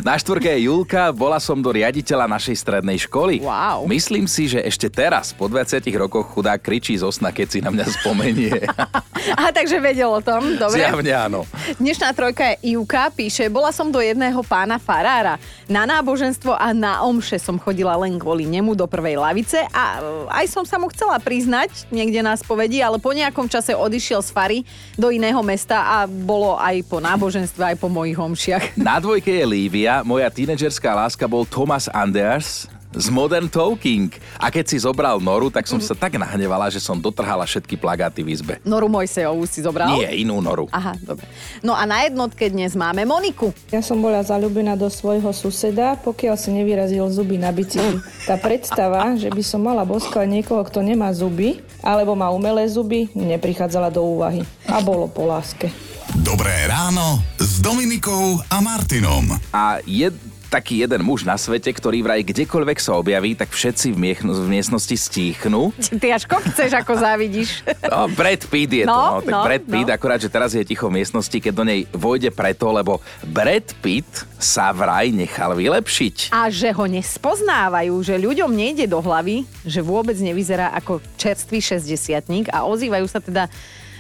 Na 0.04 0.20
štvorke 0.20 0.52
je 0.52 0.68
Julka, 0.68 1.16
bola 1.16 1.40
som 1.40 1.64
do 1.64 1.72
riaditeľa 1.72 2.28
našej 2.28 2.60
strednej 2.60 3.00
školy. 3.08 3.40
Wow. 3.40 3.88
Myslím 3.88 4.28
si, 4.28 4.52
že 4.52 4.60
ešte 4.60 4.92
teraz, 4.92 5.32
po 5.32 5.48
20 5.48 5.88
rokoch, 5.96 6.36
chudák 6.36 6.60
kričí 6.60 7.00
zo 7.00 7.08
sna, 7.08 7.32
keď 7.32 7.48
si 7.48 7.60
na 7.64 7.72
mňa 7.72 7.86
spomenie. 7.96 8.60
A 9.40 9.50
takže 9.56 9.80
vedel 9.80 10.12
o 10.12 10.20
tom, 10.20 10.60
dobre. 10.60 10.84
Zjavne 10.84 11.14
áno. 11.16 11.40
Dnešná 11.80 12.12
trojka 12.12 12.54
je 12.54 12.76
Ivka, 12.76 13.10
píše, 13.16 13.48
bola 13.48 13.72
som 13.72 13.88
do 13.88 14.04
jedného 14.04 14.44
pána 14.44 14.76
farára. 14.76 15.40
Na 15.66 15.88
náboženstvo 15.88 16.54
a 16.54 16.76
na 16.76 17.02
omše 17.02 17.40
som 17.40 17.56
chodila 17.56 17.96
len 17.98 18.20
kvôli 18.20 18.44
nemu 18.46 18.76
do 18.76 18.86
prvej 18.86 19.18
lavice 19.18 19.64
a 19.72 20.04
aj 20.30 20.46
som 20.52 20.68
sa 20.68 20.76
mu 20.76 20.92
chcela 20.92 21.18
priznať 21.18 21.88
niekde 21.90 22.20
na 22.20 22.36
spovedi, 22.36 22.84
ale 22.84 23.02
po 23.06 23.14
nejakom 23.14 23.46
čase 23.46 23.78
odišiel 23.78 24.26
z 24.26 24.34
fary 24.34 24.60
do 24.98 25.14
iného 25.14 25.38
mesta 25.46 26.02
a 26.02 26.10
bolo 26.10 26.58
aj 26.58 26.82
po 26.90 26.98
náboženstve, 26.98 27.62
aj 27.62 27.78
po 27.78 27.86
mojich 27.86 28.18
omšiach. 28.18 28.74
Na 28.82 28.98
dvojke 28.98 29.30
je 29.30 29.46
Lívia, 29.46 30.02
moja 30.02 30.26
tínedžerská 30.34 30.98
láska 30.98 31.30
bol 31.30 31.46
Thomas 31.46 31.86
Anders 31.94 32.66
z 32.96 33.12
Modern 33.12 33.52
Talking. 33.52 34.08
A 34.40 34.48
keď 34.48 34.66
si 34.72 34.78
zobral 34.80 35.20
Noru, 35.20 35.52
tak 35.52 35.68
som 35.68 35.84
sa 35.84 35.92
tak 35.92 36.16
nahnevala, 36.16 36.72
že 36.72 36.80
som 36.80 36.96
dotrhala 36.96 37.44
všetky 37.44 37.76
plagáty 37.76 38.24
v 38.24 38.32
izbe. 38.32 38.54
Noru 38.64 38.88
Mojsejovú 38.88 39.44
si 39.44 39.60
zobral? 39.60 40.00
Nie, 40.00 40.16
inú 40.16 40.40
Noru. 40.40 40.72
Aha, 40.72 40.96
dobre. 41.04 41.28
No 41.60 41.76
a 41.76 41.84
na 41.84 42.08
jednotke 42.08 42.48
dnes 42.48 42.74
máme 42.74 43.04
Moniku. 43.04 43.52
Ja 43.70 43.84
som 43.84 44.00
bola 44.00 44.24
zalúbená 44.24 44.80
do 44.80 44.88
svojho 44.88 45.30
suseda, 45.36 46.00
pokiaľ 46.00 46.36
si 46.40 46.56
nevyrazil 46.56 47.04
zuby 47.12 47.36
na 47.36 47.52
bicykli. 47.52 48.00
Tá 48.24 48.40
predstava, 48.40 49.20
že 49.20 49.28
by 49.28 49.44
som 49.44 49.60
mala 49.60 49.84
boskať 49.84 50.26
niekoho, 50.32 50.64
kto 50.64 50.80
nemá 50.80 51.12
zuby, 51.12 51.60
alebo 51.84 52.16
má 52.16 52.32
umelé 52.32 52.64
zuby, 52.72 53.12
neprichádzala 53.12 53.92
do 53.92 54.02
úvahy. 54.02 54.48
A 54.72 54.80
bolo 54.80 55.12
po 55.12 55.28
láske. 55.28 55.68
Dobré 56.16 56.70
ráno 56.70 57.20
s 57.36 57.60
Dominikou 57.60 58.40
a 58.48 58.58
Martinom. 58.64 59.26
A 59.52 59.84
je 59.84 60.08
taký 60.56 60.88
jeden 60.88 61.04
muž 61.04 61.28
na 61.28 61.36
svete, 61.36 61.68
ktorý 61.68 62.00
vraj 62.00 62.24
kdekoľvek 62.24 62.80
sa 62.80 62.96
objaví, 62.96 63.36
tak 63.36 63.52
všetci 63.52 63.92
v, 63.92 63.98
miech- 64.00 64.24
v 64.24 64.48
miestnosti 64.48 64.96
stíchnu. 64.96 65.76
Ty 66.00 66.16
až 66.16 66.24
chceš, 66.32 66.72
ako 66.80 66.96
závidíš. 66.96 67.60
No, 67.92 68.08
Brad 68.16 68.48
Pitt 68.48 68.72
je 68.72 68.88
to, 68.88 68.96
No, 68.96 69.20
no, 69.20 69.20
tak 69.20 69.34
no, 69.36 69.44
Brad 69.44 69.66
Pitt, 69.68 69.88
no. 69.92 69.96
akurát, 70.00 70.20
že 70.24 70.32
teraz 70.32 70.56
je 70.56 70.64
ticho 70.64 70.88
v 70.88 71.04
miestnosti, 71.04 71.36
keď 71.36 71.52
do 71.52 71.68
nej 71.68 71.84
vojde 71.92 72.32
preto, 72.32 72.72
lebo 72.72 73.04
Brad 73.28 73.68
Pitt 73.84 74.08
sa 74.40 74.72
vraj 74.72 75.12
nechal 75.12 75.52
vylepšiť. 75.60 76.32
A 76.32 76.48
že 76.48 76.72
ho 76.72 76.88
nespoznávajú, 76.88 77.92
že 78.00 78.16
ľuďom 78.16 78.56
nejde 78.56 78.88
do 78.88 79.04
hlavy, 79.04 79.44
že 79.68 79.84
vôbec 79.84 80.16
nevyzerá 80.16 80.72
ako 80.72 81.04
čerstvý 81.20 81.60
60 81.60 82.48
a 82.48 82.64
ozývajú 82.64 83.06
sa 83.12 83.20
teda 83.20 83.52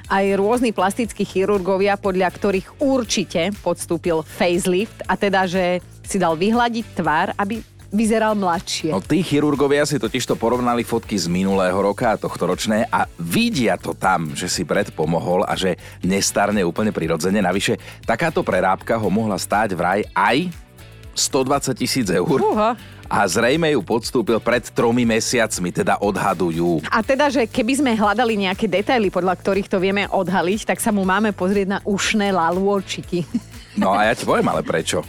aj 0.06 0.38
rôzni 0.38 0.70
plastickí 0.70 1.26
chirurgovia, 1.26 1.98
podľa 1.98 2.30
ktorých 2.30 2.78
určite 2.78 3.50
podstúpil 3.65 4.22
facelift 4.22 5.02
a 5.10 5.18
teda, 5.18 5.50
že 5.50 5.82
si 6.06 6.18
dal 6.22 6.38
vyhľadiť 6.38 6.86
tvár, 6.96 7.34
aby 7.36 7.62
vyzeral 7.96 8.36
mladšie. 8.36 8.91
No 8.91 9.00
tí 9.00 9.24
chirurgovia 9.24 9.88
si 9.88 9.96
totiž 9.96 10.28
to 10.28 10.36
porovnali 10.36 10.84
fotky 10.84 11.15
z 11.15 11.32
minulého 11.32 11.76
roka 11.80 12.12
a 12.12 12.20
tohto 12.20 12.44
ročné 12.44 12.84
a 12.91 13.08
vidia 13.15 13.80
to 13.80 13.96
tam, 13.96 14.36
že 14.36 14.52
si 14.52 14.68
Brad 14.68 14.91
pomohol 14.91 15.48
a 15.48 15.56
že 15.56 15.80
nestarne 16.04 16.60
úplne 16.68 16.91
prirodzene. 16.91 17.39
Navyše, 17.39 17.80
takáto 18.04 18.44
prerábka 18.44 19.00
ho 19.00 19.08
mohla 19.08 19.39
stáť 19.39 19.72
vraj 19.74 20.04
aj 20.12 20.52
120 21.15 21.72
tisíc 21.80 22.08
eur. 22.12 22.28
Fúha. 22.28 22.76
A 23.06 23.22
zrejme 23.30 23.70
ju 23.72 23.86
podstúpil 23.86 24.41
pred 24.41 24.65
tromi 24.74 25.06
mesiacmi, 25.06 25.70
teda 25.70 26.02
odhadujú. 26.02 26.84
A 26.89 27.06
teda, 27.06 27.30
že 27.30 27.46
keby 27.46 27.74
sme 27.78 27.91
hľadali 27.94 28.34
nejaké 28.50 28.65
detaily, 28.65 29.13
podľa 29.13 29.38
ktorých 29.39 29.70
to 29.70 29.78
vieme 29.78 30.10
odhaliť, 30.10 30.74
tak 30.74 30.82
sa 30.82 30.89
mu 30.89 31.06
máme 31.06 31.32
pozrieť 31.32 31.68
na 31.70 31.80
ušné 31.86 32.34
lalôčiky. 32.34 33.24
No 33.78 33.94
a 33.94 34.10
ja 34.10 34.13
ti 34.18 34.26
poviem 34.26 34.50
ale 34.50 34.65
prečo. 34.65 35.06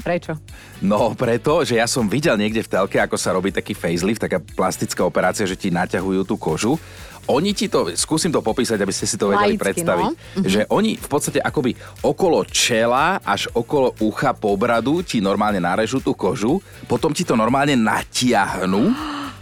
Prečo? 0.00 0.36
No 0.80 1.12
preto, 1.12 1.62
že 1.62 1.76
ja 1.76 1.86
som 1.86 2.08
videl 2.08 2.34
niekde 2.40 2.64
v 2.64 2.72
telke, 2.72 2.98
ako 2.98 3.16
sa 3.20 3.36
robí 3.36 3.52
taký 3.52 3.76
facelift, 3.76 4.20
taká 4.20 4.40
plastická 4.40 5.04
operácia, 5.04 5.44
že 5.44 5.56
ti 5.56 5.68
naťahujú 5.68 6.22
tú 6.24 6.40
kožu. 6.40 6.74
Oni 7.30 7.54
ti 7.54 7.70
to, 7.70 7.94
skúsim 7.94 8.34
to 8.34 8.42
popísať, 8.42 8.80
aby 8.80 8.90
ste 8.90 9.06
si 9.06 9.14
to 9.14 9.30
vedeli 9.30 9.54
Laicky, 9.54 9.62
predstaviť, 9.62 10.08
no. 10.10 10.42
že 10.42 10.66
oni 10.66 10.98
v 10.98 11.08
podstate 11.08 11.38
akoby 11.38 11.76
okolo 12.02 12.42
čela 12.48 13.22
až 13.22 13.46
okolo 13.54 13.94
ucha 14.02 14.34
po 14.34 14.56
bradu 14.58 15.06
ti 15.06 15.22
normálne 15.22 15.62
narežú 15.62 16.02
tú 16.02 16.16
kožu, 16.16 16.58
potom 16.90 17.14
ti 17.14 17.22
to 17.22 17.38
normálne 17.38 17.78
natiahnu, 17.78 18.90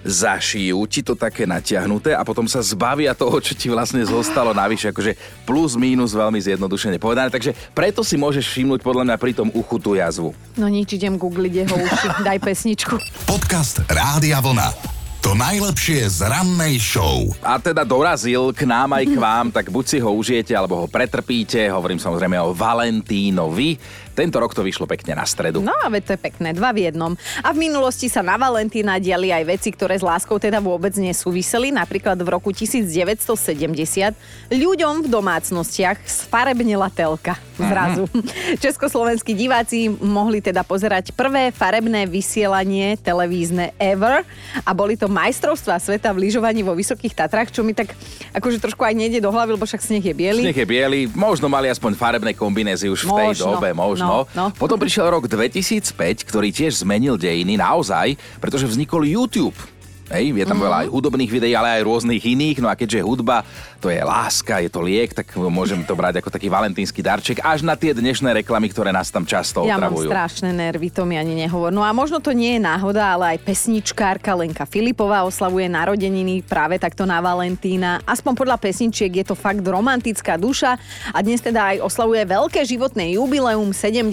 zašijú 0.08 0.80
ti 0.88 1.04
to 1.04 1.12
také 1.12 1.44
natiahnuté 1.44 2.16
a 2.16 2.24
potom 2.24 2.48
sa 2.48 2.64
zbavia 2.64 3.12
toho, 3.12 3.36
čo 3.38 3.52
ti 3.52 3.68
vlastne 3.68 4.00
zostalo 4.08 4.56
navyše, 4.56 4.88
akože 4.90 5.44
plus 5.44 5.76
mínus 5.76 6.16
veľmi 6.16 6.40
zjednodušene 6.40 6.96
povedané. 6.96 7.28
Takže 7.28 7.52
preto 7.76 8.00
si 8.00 8.16
môžeš 8.16 8.48
všimnúť 8.48 8.80
podľa 8.80 9.04
mňa 9.04 9.16
pri 9.20 9.32
tom 9.36 9.52
uchu 9.52 9.76
tú 9.76 9.92
jazvu. 9.94 10.32
No 10.56 10.66
nič, 10.66 10.96
idem 10.96 11.20
googliť 11.20 11.52
jeho 11.52 11.76
uši. 11.76 12.08
Daj 12.28 12.38
pesničku. 12.40 12.96
Podcast 13.28 13.84
Rádia 13.86 14.40
Vlna. 14.40 14.96
To 15.18 15.34
najlepšie 15.34 16.06
z 16.08 16.30
rannej 16.30 16.78
show. 16.78 17.26
a 17.42 17.58
teda 17.58 17.82
dorazil 17.82 18.54
k 18.54 18.62
nám 18.62 18.94
aj 18.96 19.04
k 19.04 19.16
vám, 19.18 19.46
tak 19.50 19.66
buď 19.66 19.84
si 19.84 19.98
ho 19.98 20.14
užijete, 20.14 20.54
alebo 20.54 20.78
ho 20.78 20.86
pretrpíte. 20.86 21.58
Hovorím 21.74 21.98
samozrejme 21.98 22.38
o 22.38 22.54
Valentínovi. 22.54 23.76
Tento 24.18 24.42
rok 24.42 24.50
to 24.50 24.66
vyšlo 24.66 24.90
pekne 24.90 25.14
na 25.14 25.22
stredu. 25.22 25.62
No 25.62 25.70
a 25.70 25.86
to 26.02 26.10
je 26.10 26.18
pekné, 26.18 26.50
dva 26.50 26.74
v 26.74 26.90
jednom. 26.90 27.14
A 27.38 27.54
v 27.54 27.70
minulosti 27.70 28.10
sa 28.10 28.18
na 28.18 28.34
Valentína 28.34 28.98
diali 28.98 29.30
aj 29.30 29.46
veci, 29.46 29.70
ktoré 29.70 29.94
s 29.94 30.02
láskou 30.02 30.42
teda 30.42 30.58
vôbec 30.58 30.90
nesúviseli. 30.98 31.70
Napríklad 31.70 32.18
v 32.18 32.26
roku 32.26 32.50
1970 32.50 33.30
ľuďom 34.50 35.06
v 35.06 35.08
domácnostiach 35.08 36.02
sfarebnila 36.02 36.90
telka 36.90 37.38
zrazu. 37.54 38.10
Československí 38.64 39.38
diváci 39.38 39.86
mohli 39.86 40.42
teda 40.42 40.66
pozerať 40.66 41.14
prvé 41.14 41.54
farebné 41.54 42.10
vysielanie 42.10 42.98
televízne 42.98 43.70
ever 43.78 44.26
a 44.66 44.70
boli 44.74 44.98
to 44.98 45.06
majstrovstvá 45.06 45.78
sveta 45.78 46.10
v 46.10 46.26
lyžovaní 46.26 46.66
vo 46.66 46.74
Vysokých 46.74 47.14
Tatrách, 47.14 47.54
čo 47.54 47.62
mi 47.62 47.70
tak 47.70 47.94
akože 48.34 48.58
trošku 48.58 48.82
aj 48.82 48.94
nejde 48.98 49.22
do 49.22 49.30
hlavy, 49.30 49.54
lebo 49.54 49.62
však 49.62 49.82
sneh 49.82 50.02
je 50.02 50.14
biely. 50.14 50.42
Sneh 50.42 50.58
je 50.58 50.66
biely, 50.66 51.06
možno 51.14 51.46
mali 51.46 51.70
aspoň 51.70 51.94
farebné 51.94 52.34
kombinézy 52.34 52.90
už 52.90 53.06
v 53.06 53.10
tej 53.14 53.28
Možno, 53.38 53.58
dobe, 53.58 53.70
možno. 53.74 54.07
No, 54.08 54.18
no. 54.32 54.46
Potom 54.56 54.80
prišiel 54.80 55.12
rok 55.12 55.28
2005, 55.28 56.24
ktorý 56.24 56.48
tiež 56.48 56.82
zmenil 56.82 57.20
dejiny 57.20 57.60
naozaj, 57.60 58.16
pretože 58.40 58.64
vznikol 58.64 59.04
YouTube. 59.04 59.56
Hej, 60.08 60.32
je 60.34 60.44
tam 60.44 60.56
Mhm. 60.56 60.64
veľa 60.64 60.76
aj 60.78 60.88
hudobných 60.88 61.30
videí, 61.30 61.52
ale 61.52 61.68
aj 61.76 61.82
rôznych 61.82 62.22
iných. 62.22 62.58
No 62.58 62.66
a 62.66 62.74
keďže 62.74 63.00
hudba 63.00 63.44
to 63.76 63.86
je 63.86 64.00
láska, 64.00 64.58
je 64.58 64.66
to 64.66 64.80
liek, 64.80 65.12
tak 65.12 65.28
môžem 65.36 65.80
to 65.80 65.92
brať 65.92 66.18
ako 66.18 66.28
taký 66.28 66.48
valentínsky 66.48 66.98
darček 66.98 67.38
až 67.40 67.60
na 67.60 67.72
tie 67.72 67.92
dnešné 67.92 68.32
reklamy, 68.34 68.66
ktoré 68.66 68.88
nás 68.88 69.06
tam 69.06 69.22
často 69.22 69.62
Ja 69.62 69.76
mám 69.76 69.92
otravujú. 69.92 70.08
strašné 70.08 70.50
nervy, 70.50 70.88
to 70.88 71.04
mi 71.04 71.14
ani 71.14 71.36
nehovor. 71.36 71.68
No 71.68 71.80
a 71.80 71.92
možno 71.92 72.18
to 72.18 72.32
nie 72.32 72.56
je 72.56 72.62
náhoda, 72.62 73.04
ale 73.10 73.36
aj 73.36 73.44
pesničkárka 73.44 74.32
Lenka 74.32 74.64
Filipová 74.64 75.22
oslavuje 75.22 75.68
narodeniny 75.68 76.42
práve 76.42 76.76
takto 76.76 77.04
na 77.04 77.20
Valentína. 77.20 78.00
Aspoň 78.02 78.32
podľa 78.34 78.56
pesničiek 78.56 79.12
je 79.12 79.24
to 79.24 79.34
fakt 79.34 79.60
romantická 79.60 80.34
duša 80.34 80.74
a 81.08 81.18
dnes 81.18 81.38
teda 81.38 81.76
aj 81.76 81.84
oslavuje 81.84 82.24
veľké 82.24 82.60
životné 82.60 83.14
jubileum, 83.14 83.70
70 83.70 84.08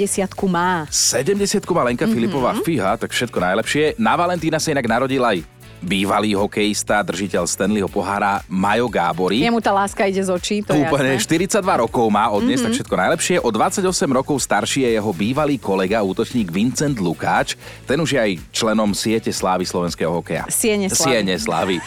má. 0.45 0.85
70 0.87 1.39
má 1.71 1.81
Lenka 1.83 2.03
Mhm. 2.03 2.11
Filipová, 2.11 2.51
fíha, 2.57 2.93
tak 2.95 3.09
všetko 3.09 3.39
najlepšie. 3.39 3.95
Na 3.97 4.13
Valentína 4.13 4.57
sa 4.57 4.69
inak 4.69 4.85
narodil 4.85 5.21
aj 5.21 5.41
bývalý 5.85 6.33
hokejista, 6.33 7.05
držiteľ 7.05 7.45
Stanleyho 7.45 7.85
pohára 7.85 8.41
Majo 8.49 8.89
Gáborík. 8.89 9.45
Jemu 9.45 9.61
tá 9.61 9.69
láska 9.69 10.09
ide 10.09 10.25
z 10.25 10.33
očí, 10.33 10.65
to 10.65 10.73
je 10.73 10.81
Úplne 10.81 11.21
jasné. 11.21 11.61
42 11.61 11.83
rokov 11.85 12.05
má 12.09 12.33
od 12.33 12.41
dnes, 12.41 12.57
mm-hmm. 12.57 12.65
tak 12.65 12.77
všetko 12.81 12.95
najlepšie. 12.97 13.35
O 13.45 13.49
28 13.53 13.85
rokov 14.09 14.41
starší 14.41 14.89
je 14.89 14.97
jeho 14.97 15.11
bývalý 15.13 15.61
kolega, 15.61 16.01
útočník 16.01 16.49
Vincent 16.49 16.97
Lukáč. 16.97 17.53
Ten 17.85 18.01
už 18.01 18.17
je 18.17 18.19
aj 18.19 18.31
členom 18.49 18.97
siete 18.97 19.29
slávy 19.29 19.69
slovenského 19.69 20.09
hokeja. 20.09 20.49
Siene 20.49 20.89
slávy. 20.89 21.05
Siene 21.05 21.35
slávy 21.37 21.75
e, 21.77 21.83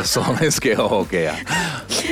slovenského 0.00 0.84
hokeja. 0.88 1.36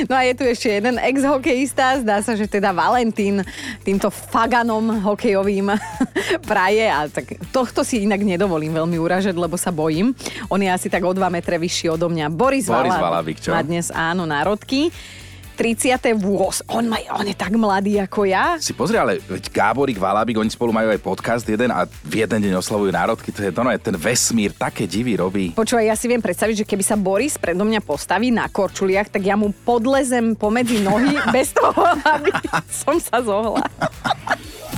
No 0.05 0.13
a 0.13 0.21
je 0.29 0.33
tu 0.37 0.43
ešte 0.45 0.69
jeden 0.69 1.01
ex-hokejista, 1.01 2.05
zdá 2.05 2.21
sa, 2.21 2.37
že 2.37 2.45
teda 2.45 2.69
Valentín 2.69 3.41
týmto 3.81 4.13
faganom 4.13 5.01
hokejovým 5.01 5.73
praje 6.51 6.85
a 6.85 7.09
tak 7.09 7.41
tohto 7.49 7.81
si 7.81 8.05
inak 8.05 8.21
nedovolím 8.21 8.77
veľmi 8.77 9.01
uražať, 9.01 9.33
lebo 9.33 9.57
sa 9.57 9.73
bojím. 9.73 10.13
On 10.53 10.61
je 10.61 10.69
asi 10.69 10.85
tak 10.85 11.01
o 11.01 11.09
2 11.09 11.30
metre 11.31 11.55
vyšší 11.55 11.95
odo 11.95 12.11
mňa. 12.11 12.27
Boris, 12.27 12.67
Boris 12.67 12.91
Valabik 12.91 13.39
čo? 13.39 13.55
má 13.55 13.63
dnes 13.63 13.89
áno 13.89 14.27
národky. 14.27 14.91
38. 15.61 16.17
On, 16.73 16.83
má, 16.89 16.97
on 17.13 17.21
je 17.21 17.37
tak 17.37 17.53
mladý 17.53 18.01
ako 18.01 18.25
ja. 18.25 18.57
Si 18.57 18.73
pozri, 18.73 18.97
ale 18.97 19.21
veď 19.21 19.53
Gáborík, 19.53 20.01
Valabik, 20.01 20.41
oni 20.41 20.49
spolu 20.49 20.73
majú 20.73 20.89
aj 20.89 20.97
podcast 20.97 21.45
jeden 21.45 21.69
a 21.69 21.85
v 21.85 22.25
jeden 22.25 22.49
deň 22.49 22.57
oslavujú 22.57 22.89
národky. 22.89 23.29
To 23.29 23.45
je 23.45 23.53
to, 23.53 23.61
no, 23.61 23.69
je 23.69 23.77
ten 23.77 23.93
vesmír 23.93 24.57
také 24.57 24.89
divy 24.89 25.13
robí. 25.21 25.53
Počúvaj, 25.53 25.85
ja 25.85 25.93
si 25.93 26.09
viem 26.09 26.17
predstaviť, 26.17 26.63
že 26.63 26.65
keby 26.65 26.81
sa 26.81 26.97
Boris 26.97 27.37
predo 27.37 27.61
mňa 27.61 27.77
postaví 27.85 28.33
na 28.33 28.49
korčuliach, 28.49 29.13
tak 29.13 29.21
ja 29.21 29.37
mu 29.37 29.53
podlezem 29.53 30.33
pomedzi 30.33 30.81
nohy 30.81 31.13
bez 31.35 31.53
toho, 31.53 31.85
aby 32.09 32.33
som 32.65 32.97
sa 32.97 33.21
zohla. 33.21 33.61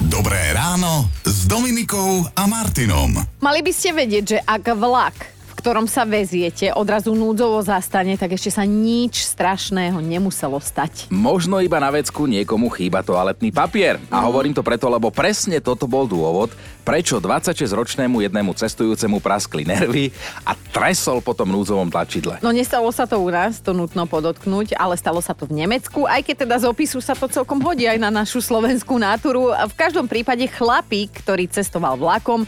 Dobré 0.03 0.51
ráno 0.51 1.07
s 1.23 1.47
Dominikou 1.47 2.27
a 2.35 2.43
Martinom. 2.43 3.23
Mali 3.39 3.63
by 3.63 3.71
ste 3.71 3.95
vedieť, 3.95 4.23
že 4.35 4.37
ak 4.43 4.75
vlak, 4.75 5.32
ktorom 5.63 5.87
sa 5.87 6.03
veziete, 6.03 6.75
odrazu 6.75 7.15
núdzovo 7.15 7.63
zastane, 7.63 8.19
tak 8.19 8.35
ešte 8.35 8.51
sa 8.51 8.67
nič 8.67 9.23
strašného 9.31 9.95
nemuselo 10.03 10.59
stať. 10.59 11.07
Možno 11.07 11.63
iba 11.63 11.79
na 11.79 11.87
vecku 11.87 12.27
niekomu 12.27 12.67
chýba 12.67 12.99
toaletný 12.99 13.47
papier. 13.55 13.95
A 14.11 14.27
hovorím 14.27 14.51
to 14.51 14.59
preto, 14.59 14.91
lebo 14.91 15.07
presne 15.07 15.63
toto 15.63 15.87
bol 15.87 16.03
dôvod, 16.03 16.51
prečo 16.83 17.23
26-ročnému 17.23 18.19
jednému 18.27 18.51
cestujúcemu 18.51 19.23
praskli 19.23 19.63
nervy 19.63 20.11
a 20.43 20.51
tresol 20.75 21.23
po 21.23 21.31
tom 21.31 21.47
núdzovom 21.55 21.87
tlačidle. 21.87 22.43
No 22.43 22.51
nestalo 22.51 22.91
sa 22.91 23.07
to 23.07 23.23
u 23.23 23.31
nás, 23.31 23.63
to 23.63 23.71
nutno 23.71 24.03
podotknúť, 24.03 24.75
ale 24.75 24.99
stalo 24.99 25.23
sa 25.23 25.31
to 25.31 25.47
v 25.47 25.63
Nemecku, 25.63 26.03
aj 26.03 26.27
keď 26.27 26.43
teda 26.43 26.55
z 26.59 26.65
opisu 26.67 26.99
sa 26.99 27.15
to 27.15 27.31
celkom 27.31 27.63
hodí 27.63 27.87
aj 27.87 28.03
na 28.03 28.11
našu 28.11 28.43
slovenskú 28.43 28.99
náturu. 28.99 29.55
V 29.55 29.73
každom 29.79 30.11
prípade 30.11 30.43
chlapík, 30.43 31.23
ktorý 31.23 31.47
cestoval 31.47 31.95
vlakom, 31.95 32.43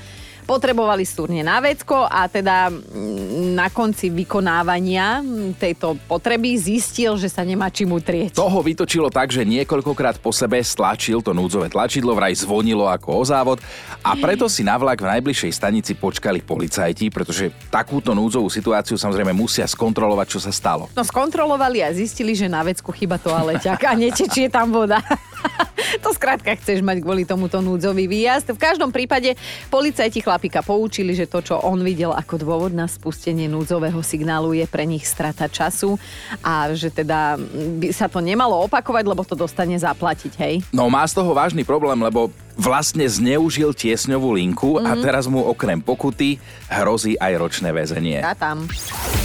potrebovali 0.45 1.03
stúrne 1.03 1.41
na 1.41 1.57
vecko 1.57 2.05
a 2.05 2.29
teda 2.29 2.69
mm, 2.69 3.57
na 3.57 3.67
konci 3.73 4.13
vykonávania 4.13 5.19
mm, 5.19 5.57
tejto 5.57 5.97
potreby 6.05 6.55
zistil, 6.55 7.17
že 7.17 7.27
sa 7.27 7.41
nemá 7.41 7.73
čím 7.73 7.97
utrieť. 7.97 8.37
Toho 8.37 8.61
vytočilo 8.61 9.09
tak, 9.09 9.33
že 9.33 9.43
niekoľkokrát 9.43 10.21
po 10.21 10.29
sebe 10.29 10.61
stlačil 10.61 11.25
to 11.25 11.33
núdzové 11.33 11.73
tlačidlo, 11.73 12.13
vraj 12.13 12.37
zvonilo 12.37 12.85
ako 12.85 13.09
o 13.19 13.23
závod 13.25 13.57
a 14.05 14.13
preto 14.15 14.45
si 14.45 14.61
na 14.61 14.77
vlak 14.77 15.01
v 15.01 15.11
najbližšej 15.17 15.51
stanici 15.51 15.91
počkali 15.97 16.45
policajti, 16.45 17.09
pretože 17.09 17.49
takúto 17.73 18.13
núdzovú 18.13 18.47
situáciu 18.47 18.95
samozrejme 18.95 19.33
musia 19.33 19.65
skontrolovať, 19.65 20.27
čo 20.29 20.39
sa 20.39 20.53
stalo. 20.53 20.87
No 20.93 21.01
skontrolovali 21.01 21.81
a 21.81 21.89
zistili, 21.89 22.37
že 22.37 22.45
na 22.45 22.61
vecku 22.61 22.93
chyba 22.93 23.17
toaleťak 23.17 23.81
a 23.81 23.91
netečie 23.97 24.47
tam 24.47 24.69
voda. 24.69 25.01
to 26.03 26.09
skrátka 26.13 26.55
chceš 26.57 26.81
mať 26.81 27.01
kvôli 27.01 27.23
tomuto 27.23 27.59
núdzový 27.61 28.09
výjazd. 28.09 28.55
V 28.55 28.59
každom 28.59 28.89
prípade 28.89 29.37
policajti 29.69 30.21
chlapíka 30.21 30.65
poučili, 30.65 31.13
že 31.13 31.29
to, 31.29 31.41
čo 31.41 31.55
on 31.61 31.81
videl 31.81 32.11
ako 32.11 32.41
dôvod 32.41 32.71
na 32.73 32.89
spustenie 32.89 33.47
núdzového 33.49 33.99
signálu 34.01 34.57
je 34.57 34.65
pre 34.67 34.83
nich 34.83 35.05
strata 35.05 35.49
času 35.49 35.97
a 36.41 36.71
že 36.73 36.91
teda 36.91 37.37
by 37.81 37.91
sa 37.93 38.09
to 38.09 38.19
nemalo 38.21 38.65
opakovať, 38.65 39.03
lebo 39.05 39.21
to 39.23 39.37
dostane 39.37 39.77
zaplatiť, 39.77 40.33
hej. 40.41 40.55
No 40.73 40.89
má 40.91 41.05
z 41.05 41.17
toho 41.17 41.31
vážny 41.31 41.63
problém, 41.67 41.97
lebo 42.01 42.29
vlastne 42.55 43.03
zneužil 43.03 43.75
tiesňovú 43.75 44.31
linku 44.39 44.79
a 44.79 44.95
teraz 44.95 45.27
mu 45.27 45.43
okrem 45.43 45.83
pokuty 45.83 46.39
hrozí 46.71 47.19
aj 47.19 47.33
ročné 47.35 47.69
väzenie. 47.75 48.23
Ja 48.23 48.31
tam. 48.31 48.63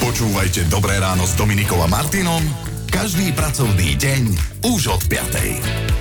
Počúvajte 0.03 0.67
Dobré 0.67 0.99
ráno 0.99 1.23
s 1.23 1.39
Dominikou 1.39 1.79
a 1.79 1.87
Martinom 1.87 2.43
každý 2.91 3.31
pracovný 3.39 3.95
deň 3.95 4.23
už 4.67 4.91
od 4.91 5.03
5. 5.07 6.00